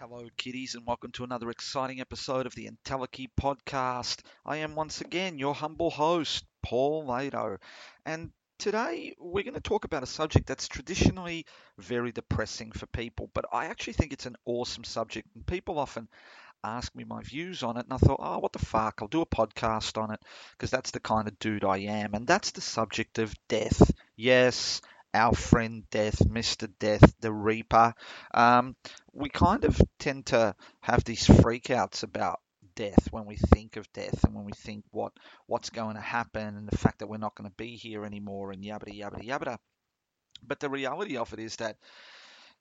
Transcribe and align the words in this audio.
Hello, 0.00 0.28
kiddies, 0.36 0.76
and 0.76 0.86
welcome 0.86 1.10
to 1.10 1.24
another 1.24 1.50
exciting 1.50 2.00
episode 2.00 2.46
of 2.46 2.54
the 2.54 2.70
Entelechy 2.70 3.26
podcast. 3.36 4.20
I 4.46 4.58
am 4.58 4.76
once 4.76 5.00
again 5.00 5.40
your 5.40 5.54
humble 5.54 5.90
host, 5.90 6.44
Paul 6.62 7.04
Lado, 7.04 7.58
and 8.06 8.30
today 8.60 9.16
we're 9.18 9.42
going 9.42 9.54
to 9.54 9.60
talk 9.60 9.84
about 9.84 10.04
a 10.04 10.06
subject 10.06 10.46
that's 10.46 10.68
traditionally 10.68 11.46
very 11.78 12.12
depressing 12.12 12.70
for 12.70 12.86
people, 12.86 13.28
but 13.34 13.46
I 13.52 13.64
actually 13.64 13.94
think 13.94 14.12
it's 14.12 14.26
an 14.26 14.36
awesome 14.44 14.84
subject, 14.84 15.26
and 15.34 15.44
people 15.44 15.80
often 15.80 16.06
ask 16.62 16.94
me 16.94 17.02
my 17.02 17.20
views 17.24 17.64
on 17.64 17.76
it, 17.76 17.86
and 17.86 17.92
I 17.92 17.96
thought, 17.96 18.20
oh, 18.22 18.38
what 18.38 18.52
the 18.52 18.60
fuck, 18.60 19.00
I'll 19.02 19.08
do 19.08 19.22
a 19.22 19.26
podcast 19.26 20.00
on 20.00 20.12
it 20.12 20.20
because 20.52 20.70
that's 20.70 20.92
the 20.92 21.00
kind 21.00 21.26
of 21.26 21.40
dude 21.40 21.64
I 21.64 21.78
am, 21.78 22.14
and 22.14 22.24
that's 22.24 22.52
the 22.52 22.60
subject 22.60 23.18
of 23.18 23.34
death. 23.48 23.90
Yes, 24.14 24.80
our 25.14 25.34
friend 25.34 25.84
Death, 25.90 26.18
Mr. 26.28 26.68
Death, 26.78 27.14
the 27.20 27.32
Reaper. 27.32 27.94
Um, 28.34 28.76
we 29.12 29.28
kind 29.28 29.64
of 29.64 29.80
tend 29.98 30.26
to 30.26 30.54
have 30.80 31.04
these 31.04 31.26
freakouts 31.26 32.02
about 32.02 32.40
death 32.74 33.08
when 33.10 33.26
we 33.26 33.36
think 33.36 33.76
of 33.76 33.92
death 33.92 34.22
and 34.22 34.36
when 34.36 34.44
we 34.44 34.52
think 34.52 34.84
what 34.92 35.12
what's 35.46 35.70
going 35.70 35.96
to 35.96 36.00
happen 36.00 36.56
and 36.56 36.68
the 36.68 36.78
fact 36.78 37.00
that 37.00 37.08
we're 37.08 37.16
not 37.16 37.34
going 37.34 37.50
to 37.50 37.56
be 37.56 37.74
here 37.74 38.04
anymore 38.04 38.52
and 38.52 38.62
yabba 38.62 38.96
yabba 38.96 39.20
yabba. 39.26 39.58
But 40.46 40.60
the 40.60 40.68
reality 40.68 41.16
of 41.16 41.32
it 41.32 41.40
is 41.40 41.56
that 41.56 41.76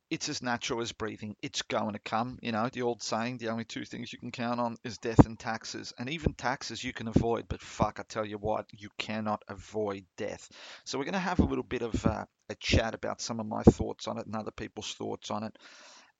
it's 0.09 0.29
as 0.29 0.41
natural 0.41 0.81
as 0.81 0.91
breathing. 0.91 1.35
It's 1.41 1.61
going 1.63 1.93
to 1.93 1.99
come. 1.99 2.39
You 2.41 2.51
know, 2.51 2.69
the 2.71 2.83
old 2.83 3.03
saying, 3.03 3.37
the 3.37 3.49
only 3.49 3.65
two 3.65 3.83
things 3.83 4.13
you 4.13 4.19
can 4.19 4.31
count 4.31 4.59
on 4.59 4.77
is 4.83 4.97
death 4.97 5.25
and 5.25 5.37
taxes. 5.37 5.93
And 5.99 6.09
even 6.09 6.33
taxes 6.33 6.83
you 6.83 6.93
can 6.93 7.07
avoid, 7.07 7.45
but 7.49 7.61
fuck, 7.61 7.99
I 7.99 8.03
tell 8.03 8.25
you 8.25 8.37
what, 8.37 8.67
you 8.71 8.89
cannot 8.97 9.43
avoid 9.47 10.05
death. 10.17 10.49
So 10.85 10.97
we're 10.97 11.05
going 11.05 11.13
to 11.13 11.19
have 11.19 11.39
a 11.39 11.45
little 11.45 11.63
bit 11.63 11.81
of 11.81 12.05
uh, 12.05 12.25
a 12.49 12.55
chat 12.55 12.93
about 12.93 13.21
some 13.21 13.39
of 13.39 13.45
my 13.45 13.63
thoughts 13.63 14.07
on 14.07 14.17
it 14.17 14.25
and 14.25 14.35
other 14.35 14.51
people's 14.51 14.93
thoughts 14.93 15.29
on 15.29 15.43
it. 15.43 15.57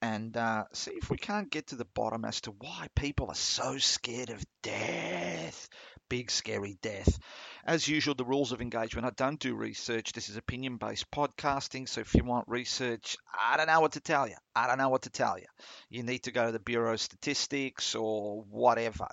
And 0.01 0.37
uh, 0.37 0.65
see 0.73 0.91
if 0.91 1.09
we 1.09 1.17
can't 1.17 1.49
get 1.49 1.67
to 1.67 1.75
the 1.75 1.85
bottom 1.85 2.23
as 2.23 2.41
to 2.41 2.51
why 2.51 2.87
people 2.95 3.29
are 3.29 3.35
so 3.35 3.77
scared 3.77 4.29
of 4.29 4.43
death 4.61 5.69
big 6.09 6.31
scary 6.31 6.77
death. 6.81 7.19
As 7.65 7.87
usual, 7.87 8.15
the 8.15 8.25
rules 8.25 8.51
of 8.51 8.61
engagement 8.61 9.05
I 9.05 9.11
don't 9.15 9.39
do 9.39 9.55
research. 9.55 10.13
This 10.13 10.29
is 10.29 10.37
opinion 10.37 10.77
based 10.77 11.09
podcasting. 11.11 11.87
So 11.87 12.01
if 12.01 12.15
you 12.15 12.23
want 12.23 12.47
research, 12.47 13.17
I 13.37 13.57
don't 13.57 13.67
know 13.67 13.81
what 13.81 13.93
to 13.93 13.99
tell 13.99 14.27
you. 14.27 14.35
I 14.55 14.67
don't 14.67 14.77
know 14.77 14.89
what 14.89 15.03
to 15.03 15.09
tell 15.09 15.37
you. 15.37 15.45
You 15.89 16.03
need 16.03 16.23
to 16.23 16.31
go 16.31 16.45
to 16.45 16.51
the 16.51 16.59
Bureau 16.59 16.93
of 16.93 17.01
Statistics 17.01 17.95
or 17.95 18.43
whatever. 18.49 19.07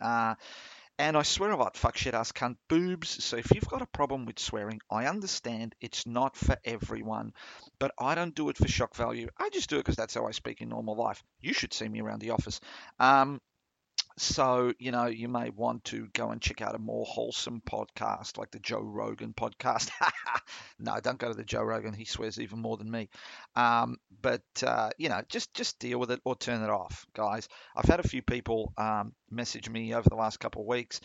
Uh, 0.00 0.34
and 0.98 1.16
I 1.16 1.22
swear 1.22 1.50
a 1.50 1.56
lot, 1.56 1.76
fuck 1.76 1.96
shit 1.96 2.14
ass 2.14 2.32
cunt 2.32 2.56
boobs. 2.68 3.22
So 3.24 3.36
if 3.36 3.54
you've 3.54 3.68
got 3.68 3.82
a 3.82 3.86
problem 3.86 4.24
with 4.24 4.38
swearing, 4.38 4.80
I 4.90 5.06
understand 5.06 5.74
it's 5.80 6.06
not 6.06 6.36
for 6.36 6.56
everyone, 6.64 7.32
but 7.78 7.92
I 7.98 8.14
don't 8.14 8.34
do 8.34 8.48
it 8.48 8.56
for 8.56 8.68
shock 8.68 8.94
value. 8.94 9.28
I 9.38 9.50
just 9.50 9.68
do 9.68 9.76
it 9.76 9.80
because 9.80 9.96
that's 9.96 10.14
how 10.14 10.26
I 10.26 10.30
speak 10.30 10.60
in 10.60 10.68
normal 10.68 10.96
life. 10.96 11.22
You 11.40 11.52
should 11.52 11.74
see 11.74 11.88
me 11.88 12.00
around 12.00 12.20
the 12.20 12.30
office. 12.30 12.60
Um, 12.98 13.40
so, 14.18 14.72
you 14.78 14.92
know, 14.92 15.06
you 15.06 15.28
may 15.28 15.50
want 15.50 15.84
to 15.84 16.08
go 16.14 16.30
and 16.30 16.40
check 16.40 16.62
out 16.62 16.74
a 16.74 16.78
more 16.78 17.04
wholesome 17.04 17.60
podcast 17.68 18.38
like 18.38 18.50
the 18.50 18.58
Joe 18.58 18.80
Rogan 18.80 19.34
podcast. 19.34 19.90
no, 20.78 20.98
don't 21.02 21.18
go 21.18 21.28
to 21.28 21.34
the 21.34 21.44
Joe 21.44 21.62
Rogan. 21.62 21.92
He 21.92 22.06
swears 22.06 22.40
even 22.40 22.60
more 22.60 22.78
than 22.78 22.90
me. 22.90 23.10
Um, 23.56 23.96
but, 24.22 24.42
uh, 24.66 24.90
you 24.96 25.10
know, 25.10 25.20
just, 25.28 25.52
just 25.52 25.78
deal 25.78 25.98
with 25.98 26.10
it 26.10 26.20
or 26.24 26.34
turn 26.34 26.62
it 26.62 26.70
off, 26.70 27.04
guys. 27.14 27.48
I've 27.76 27.84
had 27.84 28.00
a 28.00 28.08
few 28.08 28.22
people 28.22 28.72
um, 28.78 29.12
message 29.30 29.68
me 29.68 29.94
over 29.94 30.08
the 30.08 30.16
last 30.16 30.40
couple 30.40 30.62
of 30.62 30.68
weeks. 30.68 31.00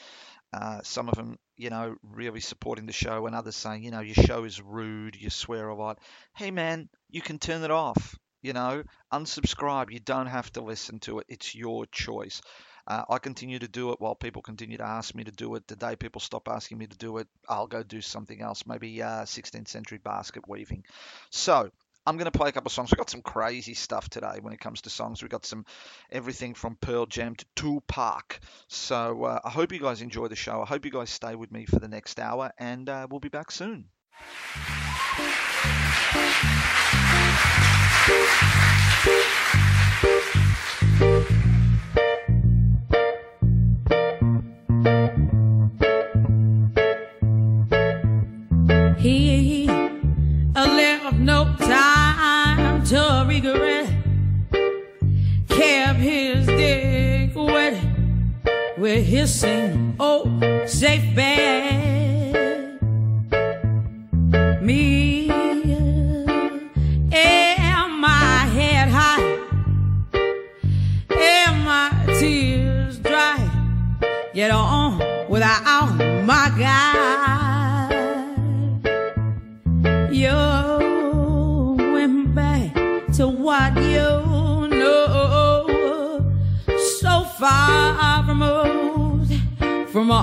Uh, 0.54 0.80
some 0.84 1.10
of 1.10 1.16
them, 1.16 1.38
you 1.58 1.70
know, 1.70 1.96
really 2.04 2.40
supporting 2.42 2.86
the 2.86 2.94
show, 2.94 3.26
and 3.26 3.36
others 3.36 3.56
saying, 3.56 3.84
you 3.84 3.92
know, 3.92 4.02
your 4.02 4.16
show 4.16 4.44
is 4.44 4.62
rude, 4.62 5.16
you 5.16 5.30
swear 5.30 5.70
a 5.70 5.76
lot. 5.76 6.00
Hey, 6.36 6.52
man, 6.52 6.90
you 7.10 7.22
can 7.22 7.40
turn 7.40 7.64
it 7.64 7.72
off. 7.72 8.18
You 8.42 8.54
know, 8.54 8.84
unsubscribe. 9.14 9.92
You 9.92 10.00
don't 10.00 10.26
have 10.26 10.52
to 10.54 10.62
listen 10.62 11.00
to 11.02 11.20
it. 11.20 11.28
It's 11.30 11.54
your 11.56 11.86
choice. 11.86 12.42
Uh, 12.88 13.04
I 13.10 13.18
continue 13.20 13.60
to 13.60 13.68
do 13.68 13.92
it 13.92 14.02
while 14.02 14.16
people 14.16 14.42
continue 14.42 14.78
to 14.78 14.86
ask 14.86 15.14
me 15.16 15.24
to 15.24 15.32
do 15.32 15.56
it. 15.56 15.68
The 15.68 15.76
day 15.76 15.96
people 15.96 16.22
stop 16.22 16.48
asking 16.48 16.78
me 16.78 16.88
to 16.88 16.98
do 16.98 17.18
it, 17.18 17.28
I'll 17.48 17.68
go 17.68 17.84
do 17.84 18.02
something 18.02 18.42
else, 18.42 18.66
maybe 18.66 19.02
uh, 19.02 19.24
16th 19.24 19.68
century 19.68 20.00
basket 20.00 20.48
weaving. 20.48 20.84
So 21.30 21.72
I'm 22.06 22.18
going 22.18 22.32
to 22.32 22.38
play 22.38 22.50
a 22.50 22.52
couple 22.52 22.70
of 22.70 22.74
songs. 22.74 22.90
We've 22.92 22.98
got 22.98 23.12
some 23.12 23.22
crazy 23.22 23.76
stuff 23.76 24.10
today 24.10 24.40
when 24.42 24.54
it 24.54 24.60
comes 24.60 24.82
to 24.82 24.90
songs. 24.90 25.22
We've 25.22 25.30
got 25.30 25.46
some 25.46 25.66
everything 26.12 26.56
from 26.56 26.76
Pearl 26.76 27.06
Jam 27.06 27.36
to 27.36 27.46
Tupac. 27.56 28.40
So 28.68 29.26
uh, 29.26 29.40
I 29.44 29.50
hope 29.50 29.72
you 29.72 29.80
guys 29.80 30.02
enjoy 30.02 30.28
the 30.28 30.36
show. 30.36 30.62
I 30.62 30.66
hope 30.66 30.86
you 30.86 30.92
guys 30.92 31.12
stay 31.12 31.36
with 31.36 31.52
me 31.52 31.66
for 31.66 31.80
the 31.80 31.88
next 31.88 32.20
hour, 32.20 32.52
and 32.58 32.90
uh, 32.90 33.08
we'll 33.10 33.20
be 33.20 33.30
back 33.30 33.52
soon. 33.52 33.86
With 59.12 59.20
his 59.20 59.40
same 59.40 59.96
old 60.00 60.42
safe 60.68 61.16
bed. 61.16 61.61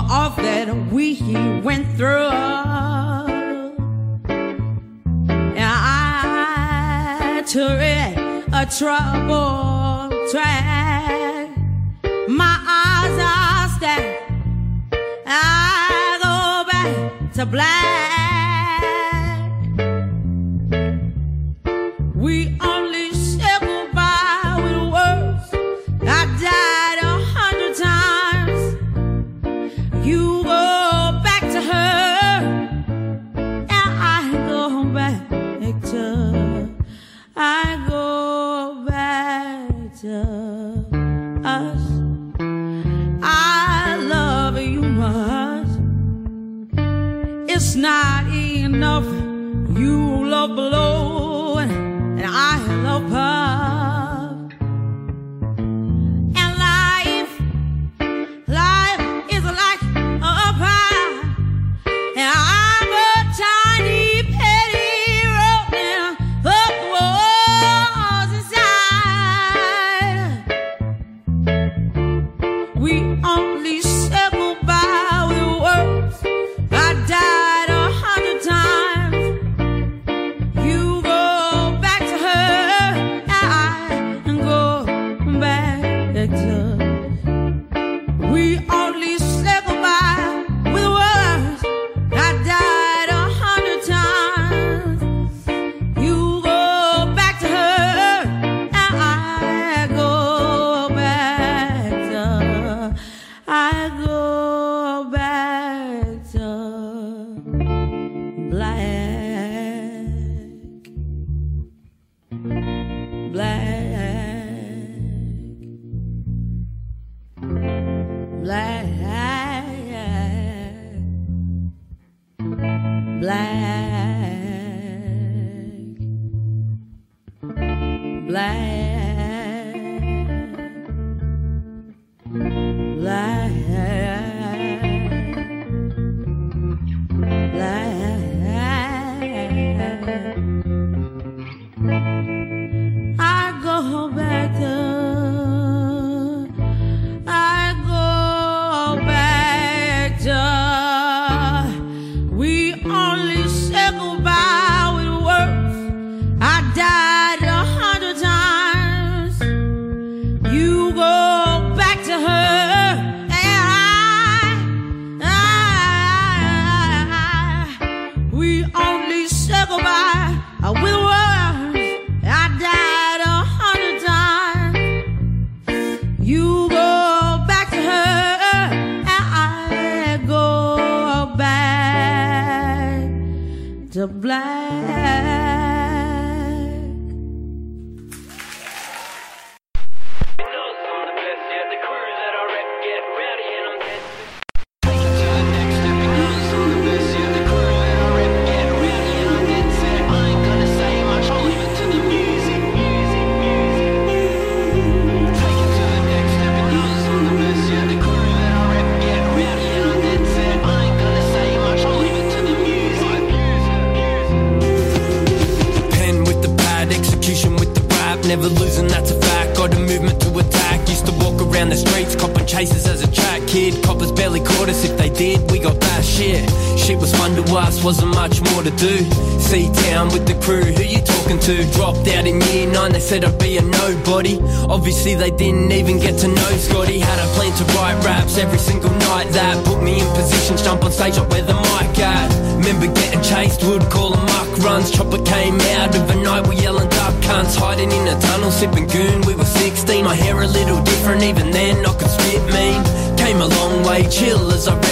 All 0.09 0.29
that 0.31 0.73
we 0.91 1.21
went 1.61 1.87
through. 1.97 2.29
And 5.55 5.59
I 5.59 7.43
tread 7.47 8.17
a 8.53 8.65
troubled 8.65 10.13
track. 10.31 11.18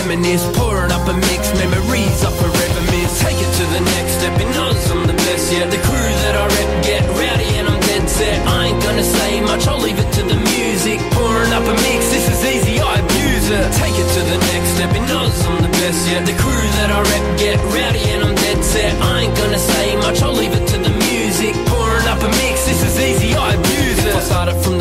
Reminisce. 0.07 0.45
Pouring 0.55 0.91
up 0.91 1.07
a 1.07 1.13
mix, 1.13 1.51
memories 1.59 2.23
I 2.23 2.31
forever 2.31 2.81
miss. 2.91 3.19
Take 3.19 3.37
it 3.37 3.51
to 3.59 3.65
the 3.75 3.81
next 3.95 4.11
step, 4.19 4.39
it 4.39 4.49
knows 4.55 4.79
I'm 4.91 5.05
the 5.05 5.13
best. 5.13 5.51
Yeah, 5.51 5.67
the 5.67 5.77
crew 5.83 6.11
that 6.23 6.35
I 6.35 6.45
rep 6.47 6.71
get 6.83 7.03
rowdy 7.19 7.49
and 7.59 7.67
I'm 7.67 7.79
dead 7.81 8.07
set. 8.09 8.39
I 8.47 8.67
ain't 8.67 8.81
gonna 8.83 9.03
say 9.03 9.41
much, 9.41 9.67
I'll 9.67 9.79
leave 9.79 9.99
it 9.99 10.11
to 10.17 10.23
the 10.23 10.39
music. 10.55 10.99
Pouring 11.11 11.51
up 11.51 11.63
a 11.63 11.75
mix, 11.83 12.07
this 12.11 12.27
is 12.31 12.41
easy, 12.45 12.79
I 12.79 12.99
abuse 12.99 13.49
it. 13.51 13.67
Take 13.75 13.95
it 13.99 14.09
to 14.15 14.21
the 14.31 14.39
next 14.51 14.69
step, 14.75 14.91
it 14.95 15.05
knows 15.11 15.35
I'm 15.45 15.61
the 15.61 15.73
best. 15.79 15.99
Yeah, 16.07 16.23
the 16.23 16.35
crew 16.39 16.67
that 16.79 16.89
I 16.91 16.99
rep 17.03 17.25
get 17.37 17.57
rowdy 17.75 18.03
and 18.15 18.23
I'm 18.23 18.35
dead 18.35 18.63
set. 18.63 18.93
I 19.01 19.27
ain't 19.27 19.35
gonna 19.35 19.59
say 19.59 19.95
much, 19.97 20.21
I'll 20.21 20.33
leave 20.33 20.53
it 20.53 20.65
to 20.71 20.77
the 20.77 20.89
music. 20.89 21.06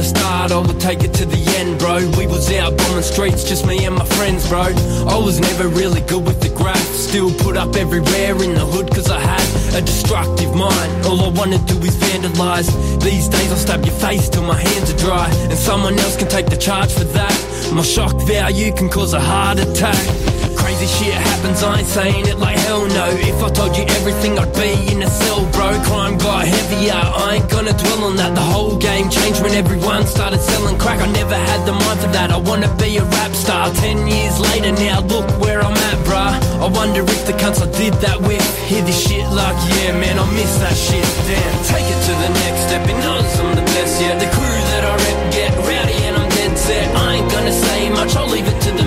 Start, 0.06 0.53
I 0.53 0.58
would 0.58 0.81
take 0.81 1.03
it 1.03 1.12
to 1.14 1.26
the 1.26 1.43
end, 1.58 1.79
bro. 1.79 1.99
We 2.17 2.26
was 2.26 2.50
out 2.53 2.76
bombing 2.76 3.03
streets, 3.03 3.43
just 3.44 3.67
me 3.67 3.85
and 3.85 3.94
my 3.94 4.05
friends, 4.17 4.49
bro. 4.49 4.70
I 5.11 5.19
was 5.19 5.41
never 5.41 5.69
really 5.69 6.00
good 6.03 6.25
with 6.25 6.41
the 6.41 6.49
graph. 6.50 6.88
Still 6.94 7.32
put 7.35 7.56
up 7.56 7.75
everywhere 7.76 8.35
in 8.43 8.55
the 8.55 8.64
hood, 8.64 8.88
cause 8.91 9.11
I 9.11 9.20
had 9.20 9.47
a 9.75 9.82
destructive 9.82 10.55
mind. 10.55 11.06
All 11.06 11.20
I 11.20 11.29
wanna 11.29 11.58
do 11.67 11.76
is 11.79 11.97
vandalize. 11.97 12.70
These 13.03 13.29
days 13.29 13.50
I'll 13.50 13.58
stab 13.58 13.85
your 13.85 13.94
face 13.97 14.29
till 14.29 14.44
my 14.44 14.58
hands 14.58 14.93
are 14.93 14.99
dry. 14.99 15.29
And 15.50 15.58
someone 15.58 15.99
else 15.99 16.17
can 16.17 16.29
take 16.29 16.47
the 16.47 16.56
charge 16.56 16.93
for 16.93 17.05
that. 17.19 17.37
My 17.75 17.82
shock 17.82 18.14
value 18.23 18.73
can 18.73 18.88
cause 18.88 19.12
a 19.12 19.20
heart 19.20 19.59
attack. 19.59 20.36
Crazy 20.76 21.05
shit 21.05 21.14
happens, 21.14 21.62
I 21.62 21.78
ain't 21.78 21.88
saying 21.88 22.26
it 22.28 22.37
like 22.37 22.58
hell 22.69 22.84
no. 22.84 23.08
If 23.08 23.40
I 23.40 23.49
told 23.49 23.73
you 23.78 23.84
everything, 23.96 24.38
I'd 24.38 24.52
be 24.52 24.93
in 24.93 25.00
a 25.00 25.08
cell, 25.08 25.40
bro. 25.56 25.73
Crime 25.88 26.19
got 26.19 26.44
heavier, 26.44 26.93
I 26.93 27.40
ain't 27.40 27.49
gonna 27.49 27.73
dwell 27.73 28.05
on 28.05 28.17
that. 28.20 28.34
The 28.34 28.44
whole 28.44 28.76
game 28.76 29.08
changed 29.08 29.40
when 29.40 29.56
everyone 29.56 30.05
started 30.05 30.38
selling 30.38 30.76
crack. 30.76 31.00
I 31.00 31.08
never 31.12 31.34
had 31.34 31.64
the 31.64 31.73
mind 31.73 32.00
for 32.00 32.12
that. 32.12 32.28
I 32.31 32.37
wanna 32.37 32.68
be 32.76 32.99
a 32.99 33.04
rap 33.04 33.33
star. 33.33 33.73
Ten 33.80 34.06
years 34.06 34.37
later 34.52 34.73
now, 34.73 35.00
look 35.00 35.25
where 35.40 35.64
I'm 35.64 35.73
at, 35.73 35.99
bruh. 36.04 36.37
I 36.61 36.68
wonder 36.68 37.00
if 37.00 37.25
the 37.25 37.33
cunts 37.40 37.64
I 37.64 37.73
did 37.73 37.95
that 38.04 38.21
with 38.21 38.45
hear 38.68 38.85
this 38.85 39.00
shit 39.00 39.25
like, 39.33 39.56
yeah, 39.80 39.97
man, 39.97 40.18
I 40.21 40.28
miss 40.37 40.61
that 40.61 40.76
shit. 40.76 41.09
Damn, 41.25 41.56
take 41.73 41.88
it 41.88 42.00
to 42.04 42.12
the 42.21 42.30
next 42.45 42.61
step. 42.68 42.85
It 42.85 42.99
knows 43.00 43.25
I'm 43.40 43.56
the 43.56 43.64
best, 43.73 43.97
yeah. 43.97 44.12
The 44.21 44.28
crew 44.28 44.59
that 44.76 44.85
I 44.85 44.92
rep 44.92 45.21
get 45.33 45.52
rowdy 45.56 45.97
and 46.04 46.16
I'm 46.21 46.28
dead 46.37 46.52
set. 46.59 46.85
I 47.00 47.16
ain't 47.16 47.33
gonna 47.33 47.52
say 47.64 47.88
much, 47.88 48.12
I'll 48.14 48.28
leave 48.28 48.45
it 48.45 48.61
to 48.68 48.73
the 48.76 48.86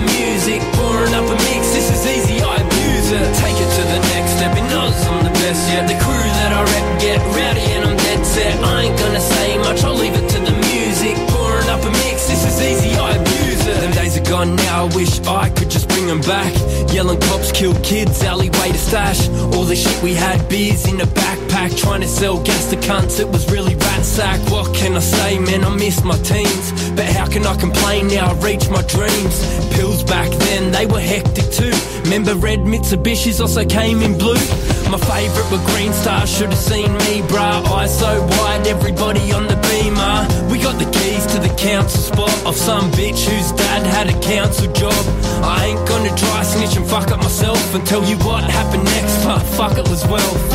get 7.19 7.35
rowdy 7.35 7.61
and 7.75 7.85
I'm 7.85 7.97
dead 7.97 8.25
set. 8.25 8.63
I 8.63 8.83
ain't 8.83 8.99
gonna 8.99 9.19
say 9.19 9.57
much, 9.57 9.83
I'll 9.83 9.93
leave 9.93 10.13
it 10.13 10.27
to 10.29 10.39
the 10.39 10.55
music. 10.71 11.15
Pouring 11.29 11.69
up 11.69 11.81
a 11.81 11.91
mix, 11.91 12.27
this 12.27 12.45
is 12.45 12.61
easy, 12.61 12.95
I 12.97 13.15
abuse 13.15 13.67
it. 13.67 13.81
Them 13.81 13.91
days 13.91 14.17
are 14.17 14.29
gone 14.29 14.55
now, 14.55 14.85
I 14.85 14.95
wish 14.95 15.19
I 15.21 15.49
could 15.49 15.69
just 15.69 15.87
bring 15.89 16.07
them 16.07 16.21
back. 16.21 16.53
Yelling 16.93 17.19
cops 17.21 17.51
kill 17.51 17.73
kids, 17.81 18.23
alleyway 18.23 18.71
to 18.71 18.77
stash. 18.77 19.27
All 19.53 19.63
the 19.63 19.75
shit 19.75 20.01
we 20.01 20.13
had, 20.13 20.47
beers 20.49 20.87
in 20.87 20.99
a 21.01 21.05
backpack. 21.05 21.77
Trying 21.77 22.01
to 22.01 22.07
sell 22.07 22.41
gas 22.43 22.69
to 22.71 22.77
cunts, 22.77 23.19
it 23.19 23.27
was 23.27 23.51
really 23.51 23.75
rat 23.75 24.03
sack. 24.03 24.39
What 24.49 24.73
can 24.75 24.95
I 24.95 24.99
say, 24.99 25.39
man? 25.39 25.63
I 25.63 25.75
miss 25.75 26.03
my 26.03 26.17
teens. 26.17 26.91
But 26.91 27.05
how 27.05 27.27
can 27.27 27.45
I 27.45 27.55
complain 27.57 28.07
now? 28.07 28.31
I 28.31 28.33
reach 28.39 28.69
my 28.69 28.81
dreams. 28.83 29.35
Pills 29.75 30.03
back 30.03 30.29
then, 30.31 30.71
they 30.71 30.85
were 30.85 30.99
hectic 30.99 31.51
too. 31.51 31.73
Remember 32.03 32.35
red 32.35 32.59
Mitsubishis 32.59 33.39
also 33.39 33.65
came 33.65 34.01
in 34.01 34.17
blue. 34.17 34.39
My 34.89 34.97
favourite 34.97 35.51
were 35.51 35.63
green 35.69 35.93
stars, 35.93 36.35
should 36.35 36.49
have 36.49 36.57
seen 36.57 36.91
me, 37.05 37.21
bruh. 37.29 37.61
Eyes 37.77 37.93
so 37.93 38.25
wide, 38.41 38.65
everybody 38.65 39.31
on 39.31 39.45
the 39.45 39.53
beamer. 39.69 40.25
We 40.49 40.57
got 40.57 40.81
the 40.81 40.89
keys 40.89 41.27
to 41.27 41.37
the 41.37 41.53
council 41.61 42.01
spot 42.01 42.33
of 42.43 42.57
some 42.57 42.89
bitch 42.97 43.21
whose 43.29 43.51
dad 43.51 43.85
had 43.85 44.09
a 44.09 44.17
council 44.19 44.65
job. 44.73 44.97
I 45.45 45.67
ain't 45.67 45.87
gonna 45.87 46.09
try 46.17 46.41
snitch 46.41 46.75
and 46.75 46.89
fuck 46.89 47.11
up 47.11 47.21
myself 47.21 47.61
and 47.75 47.85
tell 47.85 48.03
you 48.03 48.17
what 48.25 48.43
happened 48.49 48.85
next, 48.85 49.23
but 49.23 49.37
fuck 49.53 49.77
it 49.77 49.87
was 49.87 50.01
wealth. 50.07 50.49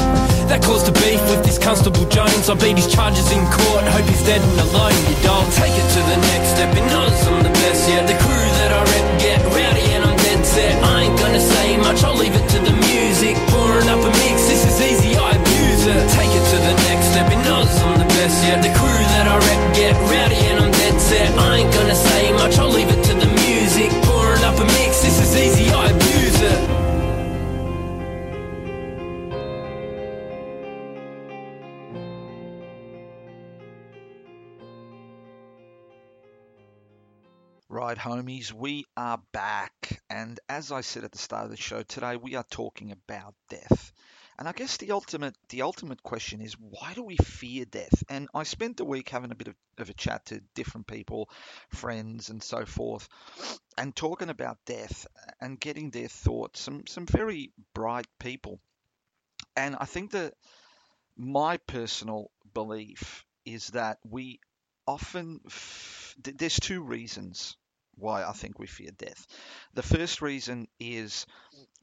That 0.51 0.65
caused 0.67 0.89
a 0.89 0.93
beef 0.99 1.23
with 1.31 1.47
this 1.47 1.57
Constable 1.57 2.05
Jones. 2.11 2.51
I 2.51 2.55
beat 2.55 2.75
his 2.75 2.91
charges 2.93 3.31
in 3.31 3.39
court, 3.47 3.87
hope 3.95 4.09
he's 4.11 4.27
dead 4.27 4.43
and 4.43 4.59
alone. 4.67 4.99
You 5.15 5.17
don't 5.23 5.51
take 5.55 5.79
it 5.79 5.89
to 5.95 6.01
the 6.11 6.19
next 6.35 6.59
step, 6.59 6.75
it 6.75 6.87
knows 6.91 7.15
I'm 7.31 7.39
the 7.47 7.55
best, 7.63 7.89
yeah. 7.89 8.03
The 8.03 8.19
crew 8.19 8.47
that 8.59 8.71
I 8.75 8.83
rep 8.83 9.07
get 9.23 9.39
rowdy 9.55 9.87
and 9.95 10.03
I'm 10.03 10.17
dead 10.27 10.45
set. 10.45 10.75
I 10.83 10.94
I 21.39 21.59
ain't 21.59 21.73
gonna 21.73 21.95
say 21.95 22.33
much, 22.33 22.59
I'll 22.59 22.69
leave 22.69 22.89
it 22.89 23.03
to 23.05 23.15
the 23.15 23.27
music. 23.27 23.91
Up 24.45 24.59
a 24.59 24.65
mix, 24.65 25.03
this 25.03 25.21
is 25.23 25.37
easy, 25.37 25.71
I 25.71 25.87
abuse 25.89 26.41
it. 26.43 26.71
Right, 37.71 37.97
homies, 37.97 38.53
we 38.53 38.85
are 38.99 39.19
back. 39.33 40.03
And 40.11 40.39
as 40.51 40.71
I 40.71 40.83
said 40.83 41.05
at 41.05 41.13
the 41.13 41.19
start 41.19 41.47
of 41.47 41.51
the 41.51 41.57
show 41.57 41.83
today, 41.83 42.17
we 42.17 42.35
are 42.35 42.45
talking 42.51 42.93
about 42.93 43.35
death. 43.49 43.94
And 44.39 44.49
I 44.49 44.53
guess 44.53 44.77
the 44.79 44.93
ultimate 44.93 45.37
the 45.49 45.63
ultimate 45.63 46.03
question 46.03 46.41
is 46.41 46.55
why 46.55 46.93
do 46.95 47.03
we 47.03 47.17
fear 47.17 47.65
death? 47.65 48.03
And 48.09 48.29
I 48.35 48.43
spent 48.43 48.77
the 48.77 48.85
week 48.85 49.09
having 49.09 49.31
a 49.31 49.37
bit 49.37 49.49
of, 49.49 49.55
of 49.79 49.91
a 49.91 49.95
chat 49.95 50.27
to 50.27 50.41
different 50.55 50.87
people, 50.87 51.29
friends 51.71 52.31
and 52.31 52.43
so 52.43 52.65
forth, 52.65 53.09
and 53.79 53.95
talking 53.95 54.31
about 54.31 54.59
death 54.65 55.07
and 55.41 55.61
getting 55.61 55.91
their 55.91 56.09
thoughts, 56.09 56.61
some 56.61 56.87
some 56.87 57.07
very 57.07 57.53
bright 57.75 58.07
people. 58.19 58.61
And 59.57 59.77
I 59.79 59.85
think 59.85 60.13
that 60.13 60.35
my 61.17 61.59
personal 61.59 62.31
belief 62.53 63.25
is 63.45 63.69
that 63.69 63.99
we 64.09 64.41
often 64.87 65.41
f- 65.47 66.15
th- 66.23 66.37
there's 66.37 66.59
two 66.59 66.83
reasons 66.83 67.57
why 67.97 68.25
I 68.25 68.33
think 68.33 68.59
we 68.59 68.67
fear 68.67 68.91
death. 68.99 69.27
The 69.75 69.83
first 69.83 70.23
reason 70.23 70.67
is 70.81 71.27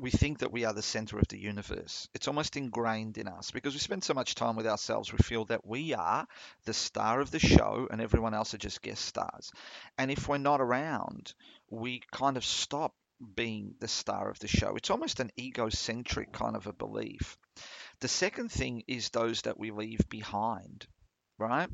we 0.02 0.10
think 0.10 0.40
that 0.40 0.52
we 0.52 0.66
are 0.66 0.74
the 0.74 0.82
center 0.82 1.20
of 1.20 1.28
the 1.28 1.38
universe. 1.38 2.10
It's 2.16 2.28
almost 2.28 2.58
ingrained 2.58 3.20
in 3.20 3.28
us 3.28 3.52
because 3.52 3.74
we 3.74 3.80
spend 3.80 4.04
so 4.04 4.16
much 4.16 4.34
time 4.34 4.56
with 4.56 4.66
ourselves. 4.66 5.12
We 5.12 5.20
feel 5.20 5.46
that 5.46 5.66
we 5.66 5.94
are 5.94 6.26
the 6.66 6.74
star 6.74 7.22
of 7.22 7.30
the 7.30 7.38
show 7.38 7.88
and 7.92 8.02
everyone 8.02 8.34
else 8.34 8.56
are 8.56 8.58
just 8.58 8.82
guest 8.82 9.06
stars. 9.06 9.52
And 10.00 10.10
if 10.10 10.28
we're 10.28 10.40
not 10.40 10.60
around, 10.60 11.36
we 11.70 12.02
kind 12.12 12.36
of 12.36 12.44
stop 12.44 12.96
being 13.36 13.76
the 13.80 13.88
star 13.88 14.32
of 14.32 14.40
the 14.40 14.48
show. 14.48 14.76
It's 14.76 14.90
almost 14.90 15.20
an 15.20 15.30
egocentric 15.40 16.34
kind 16.34 16.56
of 16.56 16.66
a 16.66 16.74
belief. 16.74 17.38
The 18.00 18.08
second 18.08 18.52
thing 18.52 18.82
is 18.88 19.10
those 19.10 19.44
that 19.44 19.60
we 19.60 19.70
leave 19.70 20.10
behind, 20.10 20.88
right? 21.38 21.70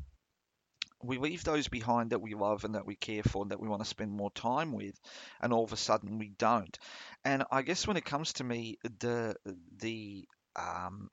We 1.02 1.18
leave 1.18 1.44
those 1.44 1.68
behind 1.68 2.10
that 2.10 2.20
we 2.20 2.34
love 2.34 2.64
and 2.64 2.74
that 2.74 2.86
we 2.86 2.96
care 2.96 3.22
for 3.22 3.42
and 3.42 3.50
that 3.50 3.60
we 3.60 3.68
want 3.68 3.82
to 3.82 3.88
spend 3.88 4.10
more 4.10 4.30
time 4.32 4.72
with 4.72 4.98
and 5.40 5.52
all 5.52 5.64
of 5.64 5.72
a 5.72 5.76
sudden 5.76 6.18
we 6.18 6.30
don't. 6.38 6.78
And 7.24 7.44
i 7.50 7.62
guess 7.62 7.86
when 7.86 7.96
it 7.96 8.04
comes 8.04 8.34
to 8.34 8.44
me 8.44 8.78
the 9.00 9.36
the 9.78 10.24
um, 10.56 11.10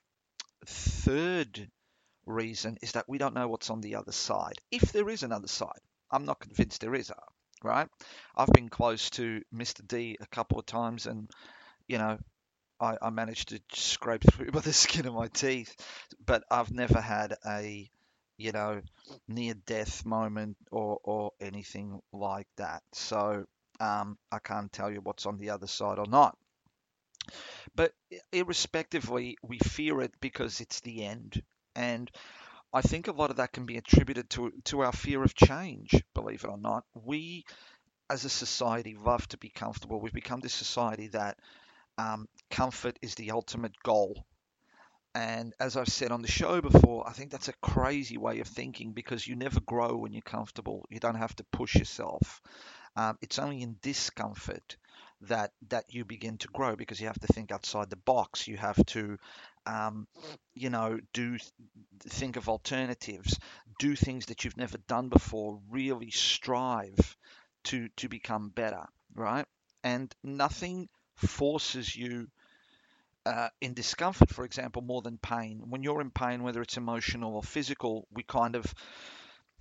third 0.65 1.69
reason 2.25 2.77
is 2.81 2.93
that 2.93 3.07
we 3.07 3.17
don't 3.19 3.35
know 3.35 3.47
what's 3.47 3.69
on 3.69 3.81
the 3.81 3.95
other 3.95 4.11
side. 4.11 4.59
If 4.71 4.91
there 4.91 5.09
is 5.09 5.23
another 5.23 5.47
side 5.47 5.79
i'm 6.11 6.25
not 6.25 6.39
convinced 6.39 6.81
there 6.81 6.95
is 6.95 7.11
right? 7.63 7.87
I've 8.35 8.49
been 8.49 8.69
close 8.69 9.09
to 9.11 9.41
mr 9.53 9.85
d 9.87 10.17
a 10.21 10.27
couple 10.27 10.59
of 10.59 10.65
times 10.65 11.07
and 11.07 11.29
you 11.87 11.97
know 11.97 12.17
I, 12.79 12.97
I 13.01 13.09
managed 13.09 13.49
to 13.49 13.59
scrape 13.73 14.23
through 14.31 14.51
by 14.51 14.59
the 14.59 14.73
skin 14.73 15.07
of 15.07 15.13
my 15.13 15.27
teeth 15.27 15.75
but 16.25 16.43
i've 16.51 16.71
never 16.71 17.01
had 17.01 17.35
a 17.45 17.89
you 18.37 18.51
know, 18.51 18.81
near 19.27 19.53
death 19.65 20.05
moment 20.05 20.57
or, 20.71 20.99
or 21.03 21.31
anything 21.39 22.01
like 22.13 22.47
that. 22.57 22.83
So 22.93 23.45
um, 23.79 24.17
I 24.31 24.39
can't 24.39 24.71
tell 24.71 24.91
you 24.91 25.01
what's 25.01 25.25
on 25.25 25.37
the 25.37 25.51
other 25.51 25.67
side 25.67 25.99
or 25.99 26.07
not. 26.07 26.37
But 27.75 27.93
irrespectively, 28.31 29.37
we 29.43 29.59
fear 29.59 30.01
it 30.01 30.19
because 30.19 30.61
it's 30.61 30.79
the 30.79 31.05
end. 31.05 31.43
And 31.75 32.09
I 32.73 32.81
think 32.81 33.07
a 33.07 33.13
lot 33.13 33.31
of 33.31 33.37
that 33.37 33.53
can 33.53 33.65
be 33.65 33.77
attributed 33.77 34.29
to 34.31 34.51
to 34.65 34.81
our 34.81 34.91
fear 34.93 35.23
of 35.23 35.35
change. 35.35 35.93
Believe 36.13 36.43
it 36.43 36.49
or 36.49 36.57
not, 36.57 36.85
we 36.93 37.45
as 38.09 38.25
a 38.25 38.29
society 38.29 38.95
love 38.95 39.27
to 39.29 39.37
be 39.37 39.49
comfortable. 39.49 39.99
We've 40.01 40.13
become 40.13 40.41
this 40.41 40.53
society 40.55 41.07
that 41.09 41.39
um, 41.97 42.27
comfort 42.51 42.99
is 43.01 43.15
the 43.15 43.31
ultimate 43.31 43.75
goal. 43.83 44.25
And 45.15 45.53
as 45.59 45.77
I've 45.77 45.87
said 45.87 46.11
on 46.11 46.21
the 46.21 46.29
show 46.31 46.61
before, 46.61 47.09
I 47.09 47.13
think 47.13 47.31
that's 47.31 47.47
a 47.47 47.53
crazy 47.61 48.17
way 48.17 48.41
of 48.41 48.47
thinking 48.47 48.93
because 48.93 49.27
you 49.27 49.35
never 49.35 49.61
grow 49.61 49.97
when 49.97 50.13
you're 50.13 50.21
comfortable. 50.21 50.85
You 50.91 50.99
don't 50.99 51.15
have 51.15 51.35
to 51.37 51.45
push 51.45 51.75
yourself. 51.75 52.41
Um, 52.97 53.17
it's 53.21 53.39
only 53.39 53.61
in 53.61 53.77
discomfort 53.81 54.77
that 55.21 55.51
that 55.69 55.85
you 55.89 56.05
begin 56.05 56.37
to 56.39 56.47
grow 56.49 56.75
because 56.75 56.99
you 57.01 57.07
have 57.07 57.19
to 57.19 57.27
think 57.27 57.51
outside 57.51 57.89
the 57.89 57.95
box. 57.97 58.47
You 58.47 58.57
have 58.57 58.85
to, 58.87 59.17
um, 59.65 60.07
you 60.53 60.69
know, 60.69 60.99
do 61.13 61.37
think 62.03 62.35
of 62.37 62.49
alternatives, 62.49 63.39
do 63.79 63.95
things 63.95 64.27
that 64.27 64.43
you've 64.43 64.57
never 64.57 64.77
done 64.87 65.09
before. 65.09 65.59
Really 65.69 66.11
strive 66.11 67.17
to 67.65 67.89
to 67.97 68.09
become 68.09 68.49
better, 68.49 68.85
right? 69.15 69.45
And 69.83 70.13
nothing 70.23 70.89
forces 71.15 71.95
you 71.95 72.27
uh, 73.25 73.49
in 73.61 73.73
discomfort, 73.73 74.29
for 74.29 74.45
example, 74.45 74.81
more 74.81 75.01
than 75.01 75.17
pain. 75.17 75.61
When 75.69 75.83
you're 75.83 76.01
in 76.01 76.11
pain, 76.11 76.43
whether 76.43 76.61
it's 76.61 76.77
emotional 76.77 77.35
or 77.35 77.43
physical, 77.43 78.07
we 78.11 78.23
kind 78.23 78.55
of 78.55 78.73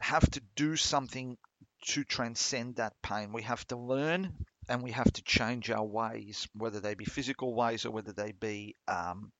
have 0.00 0.28
to 0.30 0.42
do 0.56 0.76
something 0.76 1.38
to 1.87 2.04
transcend 2.04 2.76
that 2.76 2.94
pain. 3.02 3.33
We 3.33 3.42
have 3.42 3.66
to 3.68 3.76
learn 3.76 4.33
and 4.68 4.83
we 4.83 4.92
have 4.92 5.12
to 5.12 5.23
change 5.23 5.71
our 5.71 5.85
ways, 5.85 6.49
whether 6.54 6.80
they 6.80 6.94
be 6.94 7.04
physical 7.04 7.54
ways 7.54 7.85
or 7.85 7.90
whether 7.90 8.12
they 8.12 8.33
be 8.33 8.76
um, 8.88 9.33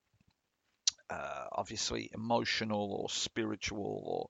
uh, 1.09 1.45
obviously 1.51 2.09
emotional 2.13 2.93
or 2.93 3.09
spiritual 3.09 4.29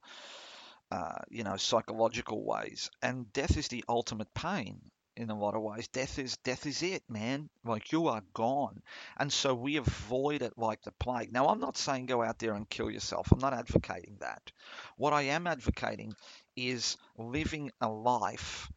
or 0.92 0.98
uh, 0.98 1.20
you 1.30 1.44
know 1.44 1.58
psychological 1.58 2.46
ways. 2.46 2.90
And 3.02 3.32
death 3.34 3.58
is 3.58 3.68
the 3.68 3.84
ultimate 3.88 4.34
pain 4.34 4.80
in 5.18 5.30
a 5.30 5.38
lot 5.38 5.56
of 5.56 5.62
ways. 5.62 5.88
Death 5.88 6.20
is 6.20 6.38
death 6.38 6.66
is 6.66 6.84
it, 6.84 7.04
man. 7.10 7.50
Like 7.64 7.92
you 7.92 8.08
are 8.08 8.24
gone. 8.34 8.82
And 9.18 9.32
so 9.32 9.54
we 9.54 9.78
avoid 9.78 10.42
it 10.42 10.58
like 10.58 10.82
the 10.84 10.92
plague. 10.94 11.32
Now 11.32 11.48
I'm 11.48 11.60
not 11.60 11.78
saying 11.78 12.06
go 12.08 12.22
out 12.24 12.40
there 12.40 12.54
and 12.54 12.70
kill 12.70 12.92
yourself. 12.92 13.32
I'm 13.32 13.40
not 13.40 13.54
advocating 13.54 14.18
that. 14.20 14.52
What 14.98 15.14
I 15.14 15.24
am 15.24 15.48
advocating 15.48 16.16
is 16.56 16.98
living 17.18 17.72
a 17.82 17.90
life 17.90 18.70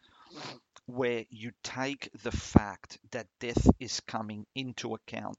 where 0.87 1.25
you 1.31 1.53
take 1.63 2.09
the 2.23 2.33
fact 2.33 2.99
that 3.11 3.27
death 3.41 3.69
is 3.79 4.01
coming 4.01 4.47
into 4.55 4.95
account 4.95 5.39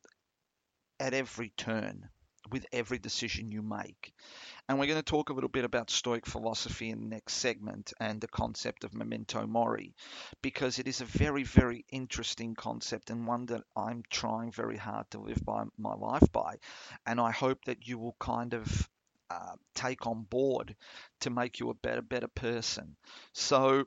at 0.99 1.13
every 1.13 1.49
turn 1.57 2.09
with 2.51 2.65
every 2.71 2.99
decision 2.99 3.51
you 3.51 3.61
make. 3.61 4.13
And 4.67 4.77
we're 4.77 4.87
going 4.87 4.99
to 4.99 5.03
talk 5.03 5.29
a 5.29 5.33
little 5.33 5.49
bit 5.49 5.65
about 5.65 5.89
Stoic 5.89 6.25
philosophy 6.25 6.89
in 6.89 6.99
the 7.01 7.07
next 7.07 7.33
segment 7.33 7.93
and 7.99 8.21
the 8.21 8.27
concept 8.27 8.83
of 8.83 8.93
memento 8.93 9.45
mori, 9.47 9.95
because 10.41 10.79
it 10.79 10.87
is 10.87 11.01
a 11.01 11.05
very, 11.05 11.43
very 11.43 11.85
interesting 11.91 12.55
concept 12.55 13.09
and 13.09 13.25
one 13.25 13.47
that 13.47 13.63
I'm 13.75 14.03
trying 14.09 14.51
very 14.51 14.77
hard 14.77 15.09
to 15.11 15.19
live 15.19 15.43
by 15.43 15.63
my 15.77 15.93
life 15.93 16.31
by. 16.31 16.57
And 17.05 17.19
I 17.19 17.31
hope 17.31 17.65
that 17.65 17.87
you 17.87 17.97
will 17.97 18.15
kind 18.19 18.53
of 18.53 18.89
uh, 19.29 19.55
take 19.75 20.07
on 20.07 20.23
board 20.23 20.75
to 21.21 21.29
make 21.29 21.59
you 21.59 21.69
a 21.69 21.75
better, 21.75 22.01
better 22.01 22.27
person. 22.27 22.95
So, 23.33 23.85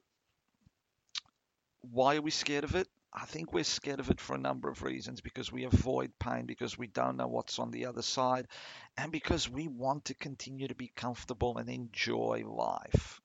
why 1.83 2.17
are 2.17 2.23
we 2.23 2.31
scared 2.31 2.65
of 2.65 2.75
it? 2.75 2.89
I 3.15 3.27
think 3.27 3.53
we're 3.53 3.63
scared 3.63 4.01
of 4.01 4.11
it 4.11 4.23
for 4.23 4.35
a 4.35 4.41
number 4.41 4.71
of 4.71 4.83
reasons 4.83 5.21
because 5.21 5.53
we 5.53 5.65
avoid 5.65 6.19
pain, 6.19 6.47
because 6.47 6.79
we 6.79 6.87
don't 6.87 7.19
know 7.19 7.27
what's 7.27 7.59
on 7.59 7.71
the 7.71 7.85
other 7.85 8.01
side, 8.01 8.49
and 8.97 9.13
because 9.13 9.51
we 9.51 9.69
want 9.69 10.07
to 10.07 10.15
continue 10.15 10.67
to 10.69 10.75
be 10.75 10.89
comfortable 10.89 11.59
and 11.59 11.69
enjoy 11.69 12.43
life. 12.47 13.21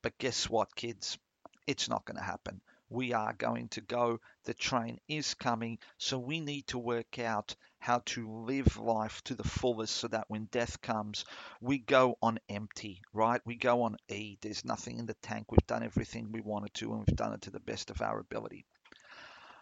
But 0.00 0.16
guess 0.18 0.48
what, 0.48 0.76
kids? 0.76 1.18
It's 1.66 1.88
not 1.88 2.04
going 2.04 2.18
to 2.18 2.22
happen. 2.22 2.60
We 2.88 3.14
are 3.14 3.32
going 3.32 3.68
to 3.70 3.80
go. 3.80 4.20
The 4.44 4.54
train 4.54 5.00
is 5.08 5.34
coming. 5.34 5.78
So 5.98 6.18
we 6.18 6.38
need 6.38 6.68
to 6.68 6.78
work 6.78 7.18
out 7.18 7.56
how 7.80 8.02
to 8.06 8.30
live 8.44 8.76
life 8.76 9.24
to 9.24 9.34
the 9.34 9.42
fullest 9.42 9.96
so 9.96 10.06
that 10.08 10.28
when 10.28 10.44
death 10.52 10.80
comes, 10.82 11.24
we 11.60 11.78
go 11.78 12.16
on 12.22 12.38
empty, 12.48 13.02
right? 13.12 13.40
We 13.44 13.56
go 13.56 13.82
on 13.82 13.96
E. 14.08 14.38
There's 14.40 14.64
nothing 14.64 14.98
in 14.98 15.06
the 15.06 15.14
tank. 15.14 15.50
We've 15.50 15.66
done 15.66 15.82
everything 15.82 16.30
we 16.30 16.42
wanted 16.42 16.74
to, 16.74 16.92
and 16.92 16.98
we've 17.00 17.16
done 17.16 17.32
it 17.32 17.42
to 17.42 17.50
the 17.50 17.58
best 17.58 17.90
of 17.90 18.02
our 18.02 18.20
ability. 18.20 18.66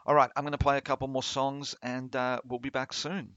All 0.06 0.14
right, 0.14 0.30
I'm 0.36 0.44
going 0.44 0.52
to 0.52 0.58
play 0.58 0.76
a 0.78 0.82
couple 0.82 1.08
more 1.08 1.22
songs 1.22 1.74
and 1.82 2.14
uh, 2.14 2.40
we'll 2.44 2.58
be 2.58 2.70
back 2.70 2.92
soon. 2.92 3.36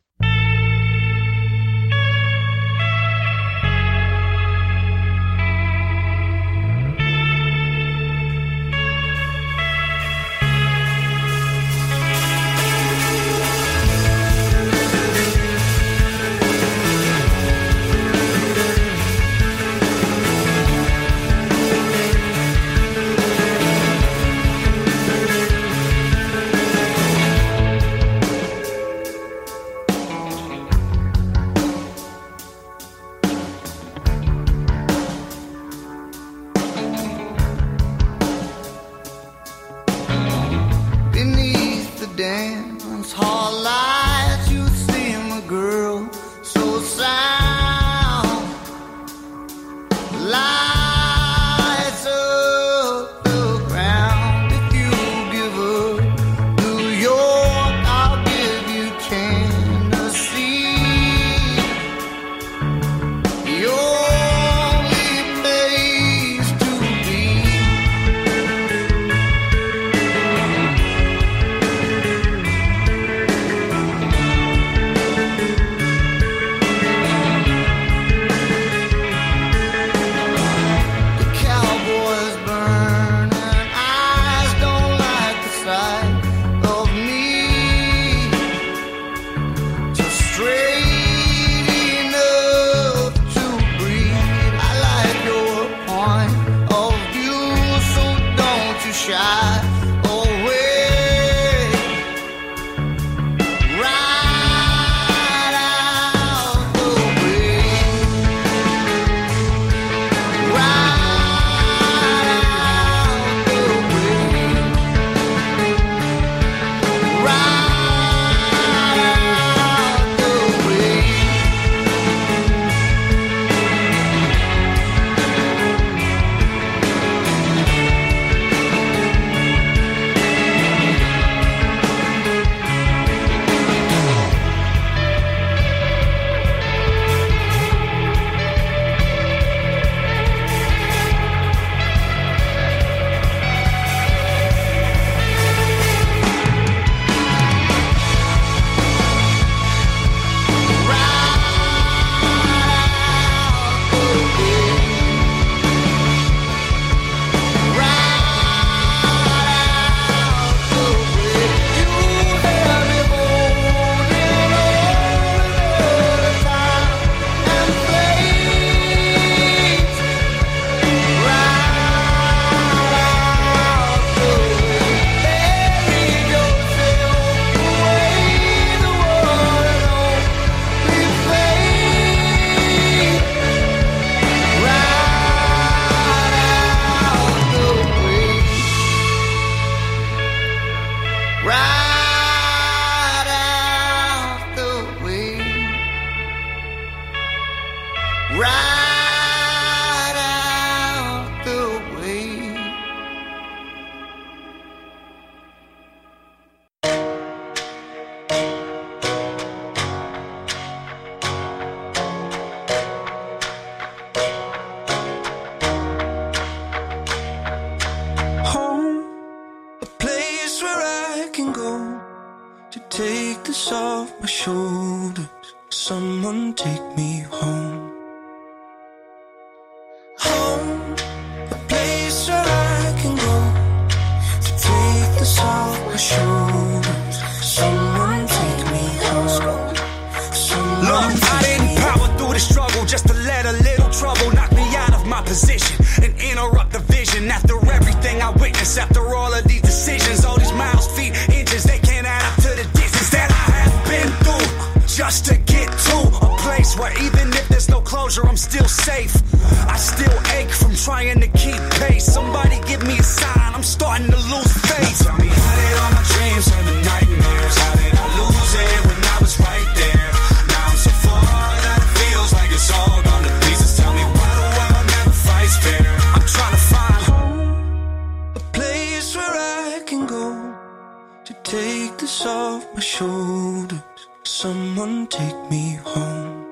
Take 281.54 281.98
this 282.00 282.26
off 282.26 282.66
my 282.74 282.80
shoulders. 282.80 283.80
Someone 284.24 285.06
take 285.06 285.40
me 285.52 285.78
home. 285.86 286.48